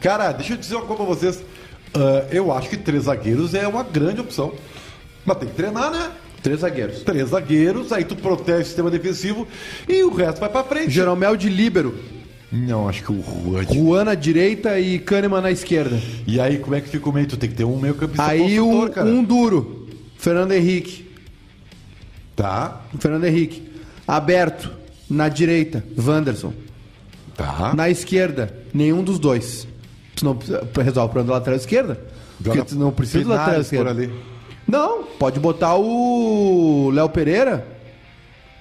[0.01, 1.43] Cara, deixa eu dizer uma coisa pra vocês.
[1.95, 4.53] Ah, eu acho que três zagueiros é uma grande opção.
[5.25, 6.11] Mas tem que treinar, né?
[6.47, 7.03] Três zagueiros.
[7.03, 9.49] Três zagueiros, aí tu protege o sistema defensivo
[9.89, 10.91] e o resto vai pra frente.
[10.91, 11.99] Jeromel de líbero.
[12.53, 13.65] Não, acho que o Juan.
[13.65, 16.01] Juan na direita e Kahneman na esquerda.
[16.25, 17.27] E aí, como é que fica o meio?
[17.27, 19.09] Tu tem que ter um meio campista Aí um, cara.
[19.09, 19.89] um duro.
[20.17, 21.11] Fernando Henrique.
[22.37, 22.81] Tá.
[23.01, 23.69] Fernando Henrique.
[24.07, 24.71] Aberto.
[25.11, 25.85] Na direita.
[25.99, 26.53] Wanderson.
[27.37, 27.75] Tá.
[27.75, 29.67] Na esquerda, nenhum dos dois.
[30.15, 30.39] Tu não
[30.77, 32.01] resolve o problema da lateral esquerda.
[32.41, 34.11] Porque tu não precisa do lateral esquerda.
[34.67, 37.67] Não, pode botar o Léo Pereira,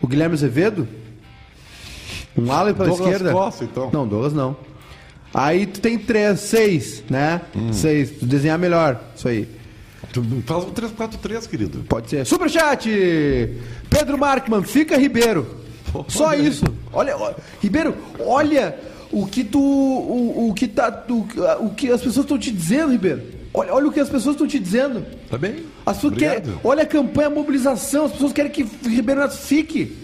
[0.01, 0.87] o Guilherme Azevedo,
[2.37, 3.31] um ala pela Douglas esquerda.
[3.31, 3.89] Costa, então.
[3.91, 4.55] Não, Douglas não.
[5.33, 7.41] Aí tu tem três, seis, né?
[7.55, 7.73] Hum.
[7.73, 9.47] Seis, tu desenhar melhor, isso aí.
[10.45, 11.79] Faz um 3-4-3, querido.
[11.89, 12.25] Pode ser.
[12.25, 12.89] Superchat!
[13.89, 15.45] Pedro Markman, fica Ribeiro.
[16.07, 16.63] Só isso.
[16.93, 18.77] Olha, ó, Ribeiro, olha
[19.11, 19.59] o que tu.
[19.59, 21.05] O, o que tá.
[21.09, 23.23] O, o que as pessoas estão te dizendo, Ribeiro.
[23.57, 25.05] Olha, olha o que as pessoas estão te dizendo.
[25.29, 25.65] Tá bem?
[25.85, 28.05] As pessoas querem, olha a campanha, a mobilização.
[28.05, 30.03] As pessoas querem que Ribeiro Neto fique.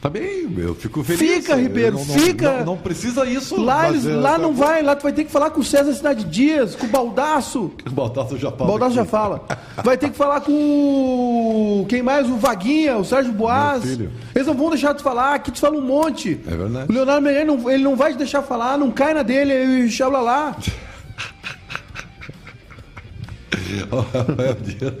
[0.00, 1.18] Tá bem, eu fico feliz.
[1.18, 2.58] Fica, Ribeiro, não- não- fica.
[2.58, 3.58] Não, não precisa isso.
[3.58, 4.62] Lá, eles, lá não bom.
[4.62, 7.70] vai, lá tu vai ter que falar com o César Cidade Dias, com o Baldaço.
[7.86, 8.68] O Baldasso já O fala.
[8.70, 9.10] Baldasso já aqui.
[9.10, 9.46] fala.
[9.82, 12.28] Vai ter que falar com o- quem mais?
[12.28, 13.82] O Vaguinha, o Sérgio Boas.
[14.34, 16.38] Eles não vão deixar de falar, aqui tu fala um monte.
[16.46, 16.86] É verdade.
[16.90, 20.20] O Leonardo não, ele não vai te deixar falar, não cai na dele, e xabla
[20.20, 20.54] lá.
[23.64, 24.94] Deus.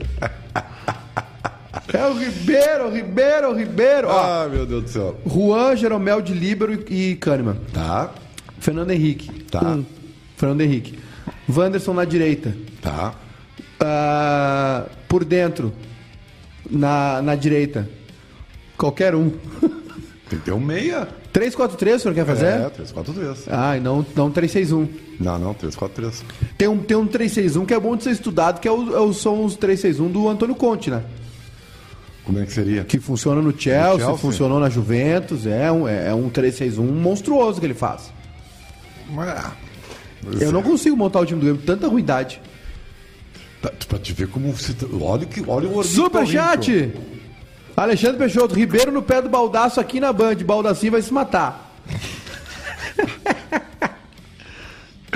[1.92, 4.08] É o Ribeiro, Ribeiro, Ribeiro.
[4.08, 4.12] Ó,
[4.44, 5.20] Ah, meu Deus do céu.
[5.26, 7.56] Juan, Jeromel de Líbero e, e Kahneman.
[7.72, 8.10] Tá,
[8.58, 9.30] Fernando Henrique.
[9.44, 9.62] Tá.
[9.62, 9.84] Um.
[10.36, 10.98] Fernando Henrique.
[11.48, 12.54] Wanderson na direita.
[12.80, 13.14] tá.
[13.80, 15.72] Ah, por dentro,
[16.70, 17.88] na, na direita.
[18.78, 19.32] Qualquer um.
[20.34, 21.06] Tem que ter um meia.
[21.32, 22.46] 3-4-3, o senhor quer fazer?
[22.46, 23.36] É, 3-4-3.
[23.48, 24.88] Ah, e não, não 3-6-1.
[25.20, 26.22] Não, não, 3-4-3.
[26.58, 29.00] Tem um, tem um 3-6-1 que é bom de ser estudado, que é o, é
[29.00, 31.02] o- são os 3-6-1 do Antônio Conte, né?
[32.24, 32.82] Como é que seria?
[32.84, 34.16] Que funciona no Chelsea, Chelsea?
[34.16, 35.46] funcionou na Juventus.
[35.46, 38.10] É um, é um 3-6-1 monstruoso que ele faz.
[39.18, 39.52] Ah,
[40.40, 42.40] Eu não consigo montar o time do Grêmio, tanta ruindade.
[43.62, 44.52] Tá, pra te ver como.
[45.00, 45.84] Olha, o que, olha o.
[45.84, 46.92] Superchat!
[47.76, 50.36] Alexandre Peixoto, Ribeiro no pé do baldaço aqui na Band.
[50.44, 51.74] Baldacinho vai se matar.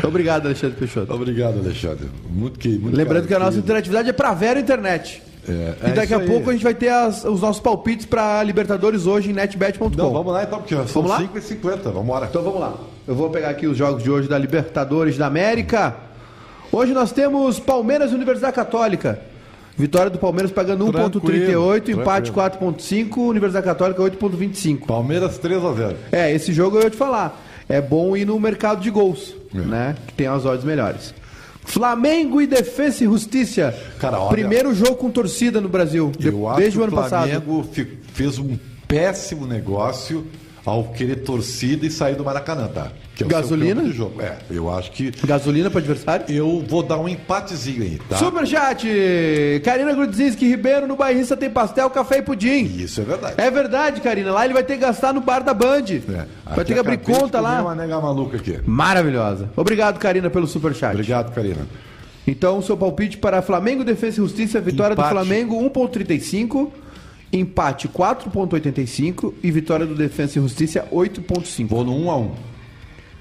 [0.02, 1.12] Obrigado, Alexandre Peixoto.
[1.12, 2.08] Obrigado, Alexandre.
[2.30, 5.22] Muito que, muito Lembrando que a nossa interatividade é pra Vera Internet.
[5.48, 6.26] É, e é daqui a isso aí.
[6.26, 9.88] pouco a gente vai ter as- os nossos palpites pra Libertadores hoje em netbet.com.
[9.96, 11.20] Não, vamos lá então, porque são Vamos lá?
[11.20, 11.78] 5h50.
[11.84, 12.26] Vamos embora.
[12.26, 12.74] Então vamos lá.
[13.06, 15.96] Eu vou pegar aqui os jogos de hoje da Libertadores da América.
[16.70, 19.18] Hoje nós temos Palmeiras e Universidade Católica.
[19.78, 22.74] Vitória do Palmeiras pagando 1.38, Tranquilo, empate tranquilo.
[22.74, 24.86] 4.5, Universidade Católica 8.25.
[24.86, 25.94] Palmeiras 3x0.
[26.10, 27.44] É, esse jogo eu ia te falar.
[27.68, 29.58] É bom ir no mercado de gols, É.
[29.58, 29.96] né?
[30.06, 31.14] Que tem as odds melhores.
[31.64, 33.74] Flamengo e Defesa e Justiça.
[33.98, 36.10] Cara, olha- Primeiro jogo com torcida no Brasil,
[36.56, 37.28] desde o ano passado.
[37.28, 38.56] Flamengo fi- fez um
[38.88, 40.26] péssimo negócio
[40.64, 42.90] ao querer torcida e sair do Maracanã, tá?
[43.14, 43.82] Que é o Gasolina?
[43.82, 44.20] de jogo.
[44.20, 46.26] É, eu acho que Gasolina para adversário.
[46.28, 48.16] eu vou dar um empatezinho aí, tá?
[48.16, 48.86] Superchat!
[49.64, 52.64] Karina Grudzinski, Ribeiro no Bairrista tem pastel, café e pudim.
[52.64, 53.34] Isso é verdade.
[53.38, 54.32] É verdade, Karina.
[54.32, 55.84] Lá ele vai ter que gastar no bar da Band.
[55.90, 56.26] É.
[56.54, 57.60] Vai ter que abrir conta lá.
[57.62, 58.60] uma nega maluca aqui.
[58.66, 59.50] Maravilhosa.
[59.56, 60.92] Obrigado, Karina, pelo superchat.
[60.94, 61.66] Obrigado, Karina.
[62.26, 65.08] Então, seu palpite para Flamengo, Defesa e Justiça, vitória Empate.
[65.08, 66.68] do Flamengo 1.35,
[67.32, 71.66] empate 4.85 e vitória do Defesa e Justiça 8.5.
[71.66, 72.30] Vou no 1x1.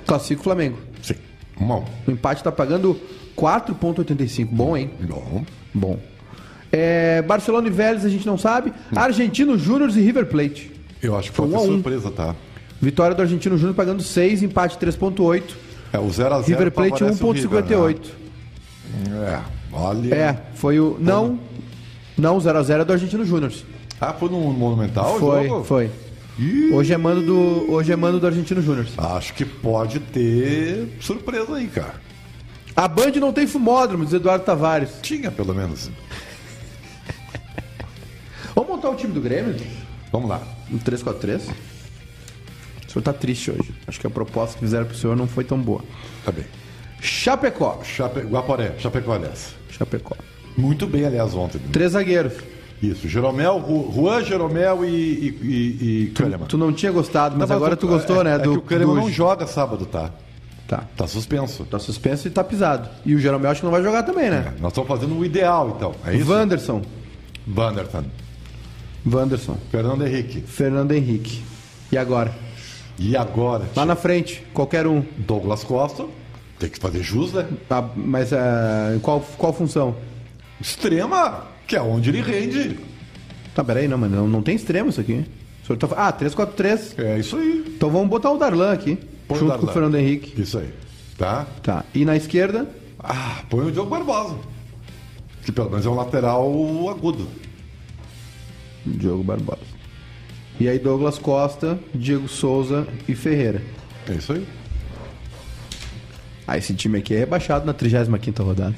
[0.05, 0.78] Classifica o Flamengo.
[1.01, 1.16] Sim,
[1.60, 1.84] 1x1.
[2.08, 2.99] O empate está pagando
[3.38, 4.47] 4.85.
[4.49, 4.91] Bom, hein?
[5.01, 5.45] Bom.
[5.74, 5.99] Bom.
[6.72, 8.74] É, Barcelona e Vélez a gente não sabe.
[8.95, 10.72] Argentino Júnior e River Plate.
[11.01, 11.74] Eu acho que Foi pode um ter a um.
[11.76, 12.36] surpresa, tá?
[12.82, 15.43] Vitória do Argentino Júnior pagando 6, empate 3.8.
[15.93, 17.99] É, o 0x0 River Plate favorece o River, 1.58.
[19.10, 19.34] né?
[19.34, 19.41] É,
[19.74, 20.16] olha.
[20.16, 20.97] É, foi o.
[20.99, 21.39] Não.
[22.18, 23.51] Não, 0x0 é do Argentino Júnior.
[24.00, 25.64] Ah, foi no Monumental Foi, jogo?
[25.64, 25.89] foi.
[26.38, 28.86] Ih, Hoje é mando do, hoje é mando do Argentino Júnior.
[28.98, 31.95] Acho que pode ter surpresa aí, cara.
[32.76, 34.91] A Band não tem fumódromo, diz Eduardo Tavares.
[35.02, 35.89] Tinha, pelo menos.
[38.54, 39.56] Vamos montar o time do Grêmio?
[40.12, 40.41] Vamos lá.
[40.70, 41.41] No 3-4-3?
[42.88, 43.74] O senhor tá triste hoje.
[43.88, 45.82] Acho que a proposta que fizeram pro senhor não foi tão boa.
[46.24, 46.45] Tá bem.
[47.02, 47.82] Chapecó.
[47.84, 48.22] Chape...
[48.22, 49.56] Guaporé, Chapecó, aliás.
[49.72, 50.16] Chapecó.
[50.56, 51.60] Muito bem, aliás, ontem.
[51.72, 52.34] Três zagueiros.
[52.82, 53.63] Isso, Jeromel,
[53.93, 56.45] Juan, Jeromel e, e, e, Kahneman.
[56.47, 58.36] Tu não tinha gostado, mas Não, agora tu gostou, é, né?
[58.36, 60.11] É do, que o Kahneman do- não joga sábado, tá?
[60.67, 60.84] Tá.
[60.95, 61.63] Tá suspenso.
[61.65, 62.89] Tá suspenso e tá pisado.
[63.05, 64.53] E o Jeromel acho que não vai jogar também, né?
[64.55, 65.95] É, nós estamos fazendo o ideal, então.
[66.05, 66.30] É isso?
[66.32, 66.82] Wanderson.
[67.47, 68.03] Vanderton.
[69.05, 69.57] Wanderson.
[69.71, 70.41] Fernando Henrique.
[70.41, 71.41] Fernando Henrique.
[71.91, 72.34] E agora?
[72.99, 73.63] E agora?
[73.75, 75.03] Lá na frente, qualquer um.
[75.17, 76.05] Douglas Costa.
[76.59, 77.47] Tem que fazer jus, né?
[77.69, 79.95] Tá, mas em qual, qual função?
[80.59, 82.80] Extrema, que é onde ele rende.
[83.53, 85.26] Tá, peraí, não, mas não, não tem extremo isso aqui.
[85.63, 85.88] O senhor tá...
[85.95, 86.93] Ah, 3-4-3.
[87.03, 87.65] É isso aí.
[87.76, 88.97] Então vamos botar o Darlan aqui.
[89.28, 89.65] Põe o junto Darlan.
[89.65, 90.39] com o Fernando Henrique.
[90.41, 90.70] Isso aí.
[91.18, 91.45] Tá?
[91.61, 91.84] Tá.
[91.93, 92.68] E na esquerda,
[92.99, 94.36] Ah, põe o Diogo Barbosa.
[95.43, 96.45] Que pelo menos é um lateral
[96.89, 97.28] agudo.
[98.86, 99.61] Diogo Barbosa.
[100.59, 103.61] E aí Douglas Costa, Diego Souza e Ferreira.
[104.09, 104.47] É isso aí.
[106.47, 108.76] Ah, esse time aqui é rebaixado na 35 rodada.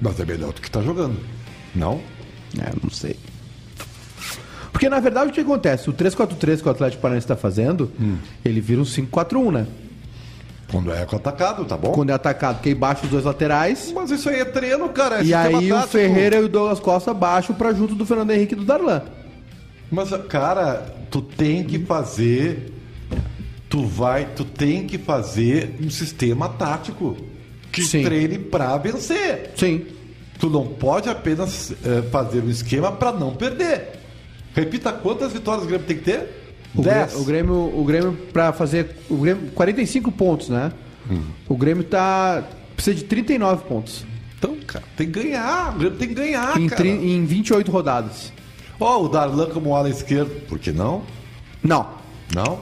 [0.00, 1.16] Mas é melhor do que tá jogando.
[1.74, 2.00] Não?
[2.58, 3.16] É, não sei.
[4.72, 5.88] Porque na verdade o que acontece?
[5.88, 7.90] O 3-4-3 que o Atlético Paranaense está fazendo,
[8.44, 9.66] ele vira um 5-4-1, né?
[10.72, 11.92] Quando é atacado, tá bom?
[11.92, 13.92] Quando é atacado, que aí baixa os dois laterais.
[13.94, 15.20] Mas isso aí é treino, cara.
[15.20, 15.92] é e aí o tático.
[15.92, 19.02] Ferreira e o Douglas Costa baixam pra junto do Fernando Henrique e do Darlan.
[19.90, 22.72] Mas, cara, tu tem que fazer.
[23.68, 27.18] Tu vai, tu tem que fazer um sistema tático
[27.70, 28.02] que Sim.
[28.02, 29.52] treine pra vencer.
[29.54, 29.84] Sim.
[30.42, 33.90] Tu não pode apenas eh, fazer um esquema pra não perder.
[34.52, 36.42] Repita quantas vitórias o Grêmio tem que ter?
[36.74, 37.12] O Dez.
[37.12, 38.96] Grêmio, o Grêmio, o Grêmio pra fazer.
[39.08, 40.72] O Grêmio, 45 pontos, né?
[41.08, 41.22] Hum.
[41.48, 42.42] O Grêmio tá.
[42.74, 44.04] Precisa de 39 pontos.
[44.36, 45.76] Então, cara, tem que ganhar.
[45.76, 46.88] O Grêmio tem que ganhar, em, cara.
[46.88, 48.32] em 28 rodadas.
[48.80, 50.44] Ó, o Darlan como ala esquerdo.
[50.48, 51.02] Por que não?
[51.62, 51.88] Não.
[52.34, 52.58] Não?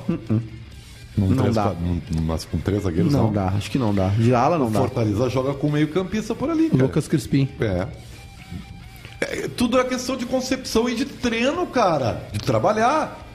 [1.18, 1.66] Num Não três, dá.
[1.80, 3.32] num- num- mas com três zagueiros Não não.
[3.32, 4.08] dá, acho que não dá.
[4.08, 4.78] De ala não O dá.
[4.80, 6.82] Fortaleza joga com meio campista por ali, cara.
[6.84, 7.48] Lucas Crispim.
[7.60, 7.86] É.
[9.20, 12.22] É, Tudo é questão de concepção e de treino, cara.
[12.32, 13.26] De trabalhar.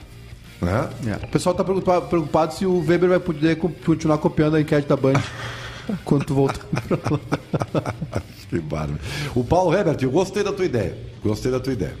[0.60, 0.88] Né?
[1.06, 1.24] É.
[1.26, 4.88] O pessoal tá preocupado, preocupado se o Weber vai poder co- continuar copiando a enquete
[4.88, 5.20] da Band
[6.04, 6.64] quando tu voltar.
[8.48, 8.98] Que bárbaro.
[9.34, 10.96] O Paulo Herbert, eu gostei da tua ideia.
[11.22, 11.94] Gostei da tua ideia.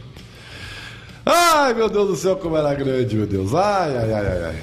[1.24, 3.52] Ai, meu Deus do céu, como era grande, meu Deus.
[3.52, 4.62] Ai, ai, ai, ai, ai.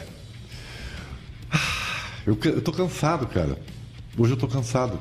[2.25, 3.57] Eu, eu tô cansado, cara.
[4.17, 4.97] Hoje eu tô cansado.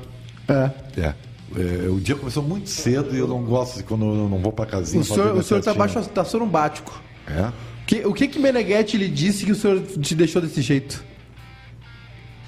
[0.47, 0.71] É.
[1.01, 1.13] É.
[1.55, 4.51] É, o dia começou muito cedo e eu não gosto de quando eu não vou
[4.51, 5.01] pra casinha.
[5.01, 6.99] O senhor, o senhor tá, baixo, tá sorumbático.
[7.27, 7.51] É?
[7.85, 11.03] Que, o que que Meneghetti lhe disse que o senhor te deixou desse jeito?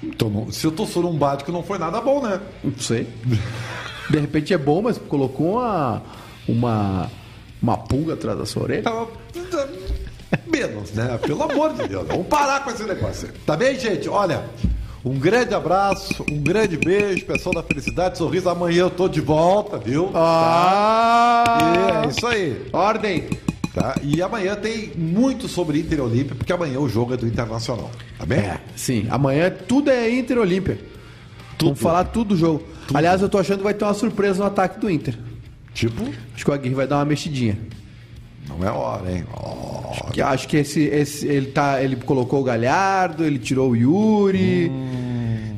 [0.02, 2.40] Então, se eu tô sorumbático, não foi nada bom, né?
[2.62, 3.06] Não sei.
[4.10, 6.02] De repente é bom, mas colocou uma,
[6.48, 7.10] uma,
[7.62, 8.82] uma pulga atrás da sua orelha.
[8.82, 9.08] Tava-
[10.56, 11.18] Menos, né?
[11.18, 12.06] Pelo amor de Deus.
[12.08, 13.28] Vamos parar com esse negócio.
[13.44, 14.08] Tá bem, gente?
[14.08, 14.44] Olha,
[15.04, 18.48] um grande abraço, um grande beijo, pessoal da Felicidade, sorriso.
[18.48, 20.10] Amanhã eu tô de volta, viu?
[20.14, 21.58] Ah!
[22.02, 22.66] E é isso aí.
[22.72, 23.24] Ordem!
[23.74, 23.94] Tá?
[24.02, 27.90] E amanhã tem muito sobre Inter Olímpia, porque amanhã o jogo é do Internacional.
[28.18, 28.38] Tá bem?
[28.38, 29.06] É, sim.
[29.10, 30.78] Amanhã tudo é Inter Olímpia.
[31.60, 32.62] Vamos falar tudo do jogo.
[32.94, 35.18] Aliás, eu tô achando que vai ter uma surpresa no ataque do Inter.
[35.74, 36.02] Tipo,
[36.34, 37.58] Acho que o Aguirre vai dar uma mexidinha.
[38.48, 39.24] Não é hora, hein?
[39.32, 43.76] Ó, Que acho que esse, esse ele tá, ele colocou o Galhardo, ele tirou o
[43.76, 44.70] Yuri.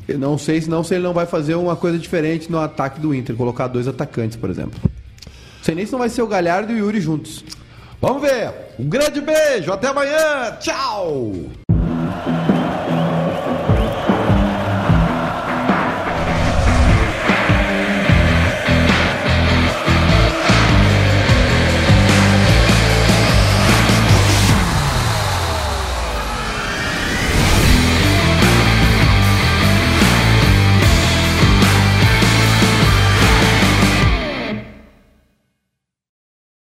[0.07, 2.99] Eu não sei se não se ele não vai fazer uma coisa diferente no ataque
[2.99, 4.81] do Inter, colocar dois atacantes, por exemplo.
[5.63, 7.45] Sei nem se não vai ser o Galhardo e o Yuri juntos.
[8.01, 8.53] Vamos ver.
[8.79, 9.73] Um grande beijo.
[9.73, 10.57] Até amanhã.
[10.61, 11.33] Tchau.